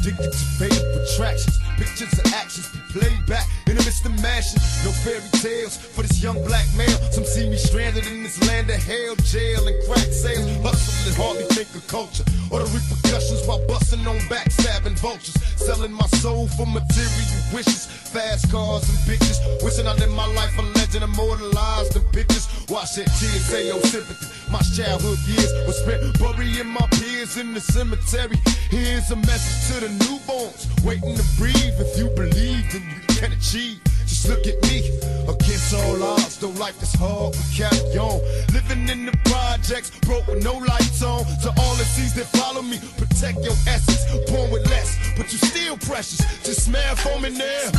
Addicted 0.01 0.31
to 0.31 0.45
fatal 0.57 0.85
attractions. 0.97 1.59
Pictures 1.77 2.13
of 2.13 2.33
actions 2.33 2.69
be 2.69 2.79
played 2.89 3.25
back 3.25 3.45
in 3.67 3.77
the 3.77 3.83
midst 3.83 4.05
of 4.05 4.13
mashing. 4.21 4.61
No 4.83 4.91
fairy 5.05 5.21
tales 5.41 5.77
for 5.77 6.01
this 6.01 6.21
young 6.21 6.41
black 6.45 6.65
male. 6.75 6.97
Some 7.11 7.25
see 7.25 7.49
me 7.49 7.57
stranded 7.57 8.05
in 8.07 8.23
this 8.23 8.41
land 8.47 8.69
of 8.69 8.81
hell, 8.81 9.15
jail, 9.23 9.67
and 9.67 9.77
crack 9.85 10.09
sales. 10.09 10.49
Hustle 10.65 11.07
and 11.07 11.15
hardly 11.17 11.45
think 11.53 11.69
of 11.75 11.85
culture 11.87 12.25
or 12.49 12.59
the 12.59 12.69
repercussions 12.73 13.45
while 13.47 13.61
busting 13.67 14.05
on 14.07 14.17
backstabbing 14.25 14.97
vultures. 14.99 15.37
Selling 15.55 15.93
my 15.93 16.07
soul 16.21 16.47
for 16.47 16.65
material 16.65 17.41
wishes, 17.53 17.85
fast 17.85 18.51
cars 18.51 18.87
and 18.89 18.97
bitches. 19.05 19.37
Wishing 19.63 19.87
I 19.87 19.93
lived 19.93 20.13
my 20.13 20.27
life 20.33 20.57
a 20.57 20.63
legend, 20.77 21.03
immortalized 21.03 21.95
in 21.95 22.01
bitches. 22.13 22.49
Watch 22.69 22.95
that 22.95 23.05
tears 23.17 23.45
say 23.45 23.67
your 23.67 23.81
sympathy. 23.81 24.40
My 24.51 24.59
childhood 24.59 25.17
years 25.27 25.51
were 25.65 25.71
spent 25.71 26.19
burying 26.19 26.67
my 26.67 26.85
peers 26.91 27.37
in 27.37 27.53
the 27.53 27.61
cemetery. 27.61 28.37
Here's 28.69 29.09
a 29.11 29.15
message 29.15 29.73
to 29.73 29.79
the 29.87 29.91
newborns 30.03 30.67
waiting 30.83 31.15
to 31.15 31.23
breathe. 31.37 31.79
If 31.79 31.97
you 31.97 32.09
believe, 32.09 32.71
then 32.73 32.83
you 32.83 33.15
can 33.15 33.31
achieve. 33.31 33.79
Just 34.05 34.27
look 34.27 34.45
at 34.45 34.61
me, 34.63 34.91
against 35.23 35.73
all 35.73 36.03
odds. 36.03 36.37
Though 36.37 36.49
life 36.59 36.81
is 36.83 36.93
hard, 36.93 37.33
we 37.33 37.43
carry 37.55 37.97
on. 37.97 38.19
Living 38.51 38.89
in 38.89 39.05
the 39.05 39.17
projects, 39.23 39.91
broke 40.01 40.27
with 40.27 40.43
no 40.43 40.57
lights 40.57 41.01
on. 41.01 41.23
To 41.43 41.49
all 41.57 41.75
the 41.75 41.85
seas 41.85 42.13
that 42.15 42.27
follow 42.37 42.61
me, 42.61 42.77
protect 42.97 43.39
your 43.39 43.55
essence. 43.67 44.03
Born 44.29 44.51
with 44.51 44.69
less, 44.69 44.97
but 45.15 45.31
you 45.31 45.37
still 45.37 45.77
precious. 45.77 46.19
Just 46.43 46.65
smile 46.65 46.95
for 46.97 47.19
me 47.21 47.29
now. 47.29 47.71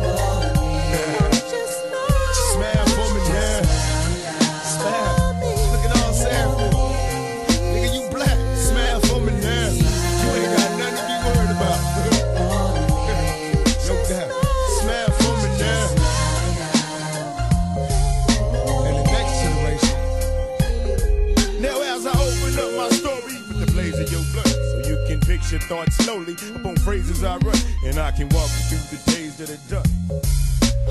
Smile 0.00 0.33
thoughts 25.64 25.96
slowly 25.96 26.36
upon 26.54 26.76
phrases 26.76 27.24
I 27.24 27.36
run, 27.38 27.56
and 27.84 27.98
I 27.98 28.10
can 28.10 28.28
walk 28.30 28.48
through 28.68 28.84
the 28.92 29.00
days 29.12 29.36
that 29.38 29.48
are 29.50 29.64
done. 29.70 29.88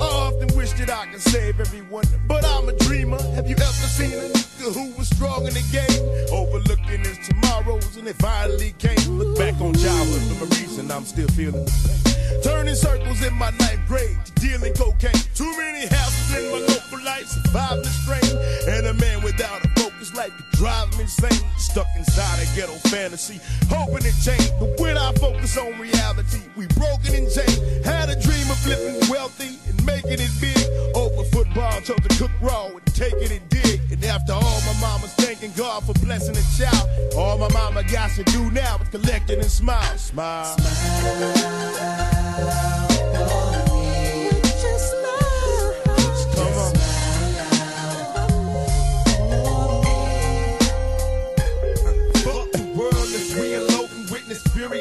I 0.00 0.06
often 0.26 0.56
wish 0.56 0.72
that 0.74 0.90
I 0.90 1.06
could 1.06 1.20
save 1.20 1.60
everyone, 1.60 2.04
but 2.26 2.44
I'm 2.44 2.68
a 2.68 2.72
dreamer. 2.78 3.20
Have 3.34 3.48
you 3.48 3.54
ever 3.54 3.88
seen 3.94 4.12
a 4.12 4.28
nigga 4.34 4.74
who 4.74 4.90
was 4.98 5.08
strong 5.08 5.46
in 5.46 5.54
the 5.54 5.64
game? 5.70 6.02
Overlooking 6.32 7.04
his 7.04 7.18
tomorrows, 7.28 7.96
and 7.96 8.08
it 8.08 8.16
finally 8.16 8.74
came. 8.78 8.98
Look 9.16 9.38
back 9.38 9.54
on 9.60 9.74
childhood 9.74 10.38
for 10.38 10.44
a 10.44 10.48
reason, 10.58 10.90
I'm 10.90 11.04
still 11.04 11.28
feeling 11.28 11.64
the. 11.64 12.40
Turning 12.42 12.74
circles 12.74 13.22
in 13.22 13.34
my 13.34 13.50
ninth 13.50 13.86
grade, 13.86 14.18
dealing 14.36 14.74
cocaine. 14.74 15.22
Too 15.34 15.52
many 15.56 15.86
houses 15.86 16.36
in 16.36 16.50
my 16.50 16.58
local 16.66 17.04
life, 17.04 17.26
surviving 17.26 17.84
the 17.84 17.94
strain. 18.02 18.74
And 18.74 18.86
a 18.86 18.94
man 18.94 19.22
without 19.22 19.64
a 19.64 19.73
life 20.14 20.32
could 20.36 20.58
drive 20.58 20.90
me 20.96 21.02
insane. 21.02 21.44
Stuck 21.56 21.86
inside 21.96 22.40
a 22.42 22.46
ghetto 22.56 22.74
fantasy, 22.88 23.40
hoping 23.68 24.06
it 24.06 24.14
change. 24.22 24.50
But 24.58 24.78
when 24.80 24.96
I 24.96 25.12
focus 25.14 25.56
on 25.58 25.78
reality, 25.78 26.42
we 26.56 26.66
broken 26.78 27.14
and 27.14 27.30
chained. 27.30 27.84
Had 27.84 28.10
a 28.10 28.20
dream 28.20 28.50
of 28.50 28.66
living 28.66 29.08
wealthy 29.10 29.58
and 29.68 29.84
making 29.84 30.20
it 30.20 30.30
big. 30.40 30.58
Over 30.94 31.24
football, 31.24 31.80
chose 31.80 32.00
to 32.00 32.16
cook 32.18 32.30
raw 32.40 32.66
and 32.66 32.86
take 32.94 33.14
it 33.14 33.30
and 33.30 33.48
dig. 33.48 33.80
And 33.90 34.04
after 34.04 34.32
all, 34.32 34.60
my 34.62 34.80
mama's 34.80 35.12
thanking 35.14 35.52
God 35.56 35.84
for 35.84 35.94
blessing 36.04 36.36
a 36.36 36.44
child. 36.56 36.88
All 37.16 37.38
my 37.38 37.48
mama 37.52 37.82
got 37.84 38.10
to 38.12 38.24
do 38.24 38.50
now 38.50 38.78
is 38.78 38.88
collect 38.88 39.30
it 39.30 39.38
and 39.38 39.50
smile. 39.50 39.98
Smile. 39.98 40.56
Come 43.14 43.73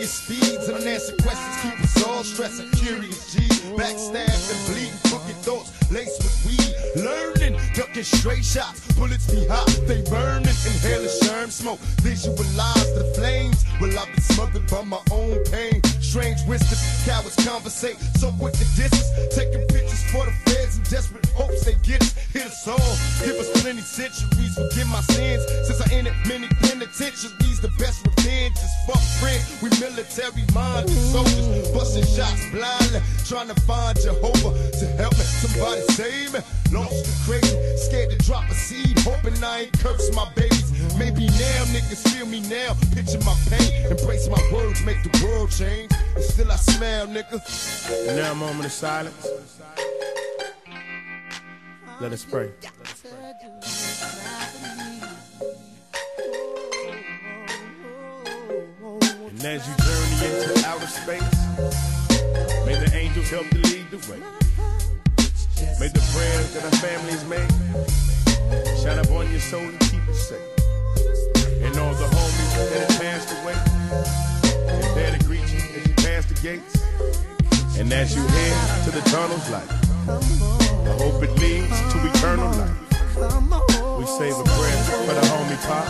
speeds 0.05 0.67
and 0.67 0.77
unanswered 0.77 1.21
questions. 1.21 1.61
Keep 1.61 1.82
all 2.07 2.23
stressing. 2.23 2.69
Curious 2.71 3.33
G, 3.33 3.39
backstab 3.75 4.29
and 4.29 4.61
bleeding 4.67 4.99
crooked 5.09 5.37
thoughts 5.43 5.71
laced 5.91 6.23
with 6.23 6.37
weed. 6.45 7.03
Learning, 7.03 7.59
ducking 7.73 8.03
straight 8.03 8.45
shots, 8.45 8.81
bullets 8.93 9.29
be 9.29 9.45
hot, 9.47 9.67
they 9.87 10.01
burning. 10.09 10.47
Inhaling 10.65 11.09
sherm 11.23 11.49
smoke, 11.51 11.79
visualize 12.01 12.93
the 12.95 13.11
flames. 13.15 13.65
Well, 13.81 13.97
I've 13.97 14.07
been 14.07 14.21
smothered 14.21 14.67
by 14.69 14.83
my 14.83 15.01
own 15.11 15.43
pain. 15.45 15.81
Strange 15.99 16.39
wisdom, 16.47 16.77
cowards 17.05 17.35
conversate, 17.43 17.97
so 18.19 18.31
quick 18.39 18.53
to 18.53 18.65
distance. 18.77 19.09
Taking 19.35 19.65
pictures 19.67 20.03
for 20.11 20.25
the 20.25 20.31
feds 20.45 20.77
in 20.77 20.83
desperate 20.83 21.25
hopes 21.33 21.65
they 21.65 21.75
get 21.83 22.01
us. 22.01 22.13
Hit 22.31 22.45
us 22.45 22.67
all, 22.67 22.93
give 23.25 23.35
us 23.41 23.49
plenty 23.61 23.81
centuries. 23.81 24.53
Forgive 24.55 24.87
my 24.87 25.01
sins 25.01 25.43
since 25.65 25.81
I 25.81 25.91
entered 25.93 26.15
many 26.27 26.47
penitentiaries. 26.61 27.59
The 27.59 27.71
best 27.79 28.05
revenge 28.05 28.57
is 28.57 28.73
fuck 28.85 29.01
friends. 29.19 29.43
We 29.61 29.69
military 29.81 30.45
minded 30.53 30.93
soldiers, 31.11 31.69
busting 31.93 32.15
shots 32.15 32.49
blindly, 32.49 33.01
trying 33.25 33.47
to 33.47 33.61
find 33.61 33.99
Jehovah 33.99 34.71
to 34.79 34.85
help 34.97 35.13
me. 35.13 35.23
Somebody 35.23 35.81
save 35.93 36.33
me. 36.33 36.39
Lost 36.71 37.05
and 37.05 37.17
crazy, 37.25 37.77
scared 37.77 38.09
to 38.11 38.17
drop 38.25 38.49
a 38.49 38.53
seed, 38.53 38.97
hoping 38.99 39.43
I 39.43 39.61
ain't 39.61 39.79
curse 39.79 40.13
my 40.15 40.27
babies. 40.33 40.71
Maybe 40.97 41.27
now 41.27 41.63
niggas 41.69 42.07
feel 42.09 42.25
me 42.25 42.41
now, 42.41 42.75
picture 42.93 43.19
my 43.19 43.35
pain, 43.49 43.91
embrace 43.91 44.27
my 44.27 44.41
words, 44.51 44.83
make 44.83 45.03
the 45.03 45.25
world 45.25 45.51
change. 45.51 45.91
And 46.15 46.23
still 46.23 46.51
I 46.51 46.55
smile, 46.55 47.07
nigga. 47.07 47.39
And 48.07 48.17
now 48.17 48.31
a 48.31 48.35
moment 48.35 48.65
of 48.65 48.71
silence. 48.71 49.27
Let 51.99 52.11
us 52.11 52.25
pray. 52.25 52.51
And 59.29 59.45
as 59.45 59.67
you 59.67 59.75
journey 59.83 60.25
into 60.25 60.67
outer 60.67 60.87
space, 60.87 61.21
the 61.21 61.42
angels 63.23 63.29
help 63.29 63.53
you 63.53 63.61
lead 63.71 63.91
the 63.91 63.97
way. 64.11 64.19
May 65.79 65.87
the 65.87 66.03
prayers 66.13 66.53
that 66.53 66.63
our 66.63 66.71
families 66.79 67.23
make 67.25 67.49
shine 68.81 68.99
upon 68.99 69.29
your 69.31 69.39
soul 69.39 69.61
and 69.61 69.79
keep 69.79 70.05
you 70.07 70.13
safe. 70.13 70.39
And 71.61 71.77
all 71.77 71.93
the 71.93 72.05
homies 72.05 72.53
that 72.57 72.89
have 72.89 73.01
passed 73.01 73.31
away, 73.41 73.55
and 74.67 74.83
there 74.95 75.17
to 75.17 75.25
greet 75.25 75.47
you 75.53 75.59
as 75.59 75.87
you 75.87 75.93
pass 75.95 76.25
the 76.25 76.35
gates. 76.41 76.83
And 77.79 77.91
as 77.91 78.15
you 78.15 78.21
head 78.21 78.83
to 78.85 78.91
the 78.91 79.01
tunnel's 79.09 79.49
light, 79.49 79.69
I 80.07 80.93
hope 81.01 81.23
it 81.23 81.31
leads 81.39 81.79
to 81.93 82.07
eternal 82.07 82.51
life. 82.51 82.79
We 83.97 84.05
save 84.05 84.37
a 84.37 84.43
prayer 84.43 84.83
for 84.83 85.13
the 85.13 85.21
homie 85.31 85.57
Pop. 85.67 85.87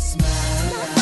Smile. 0.00 0.99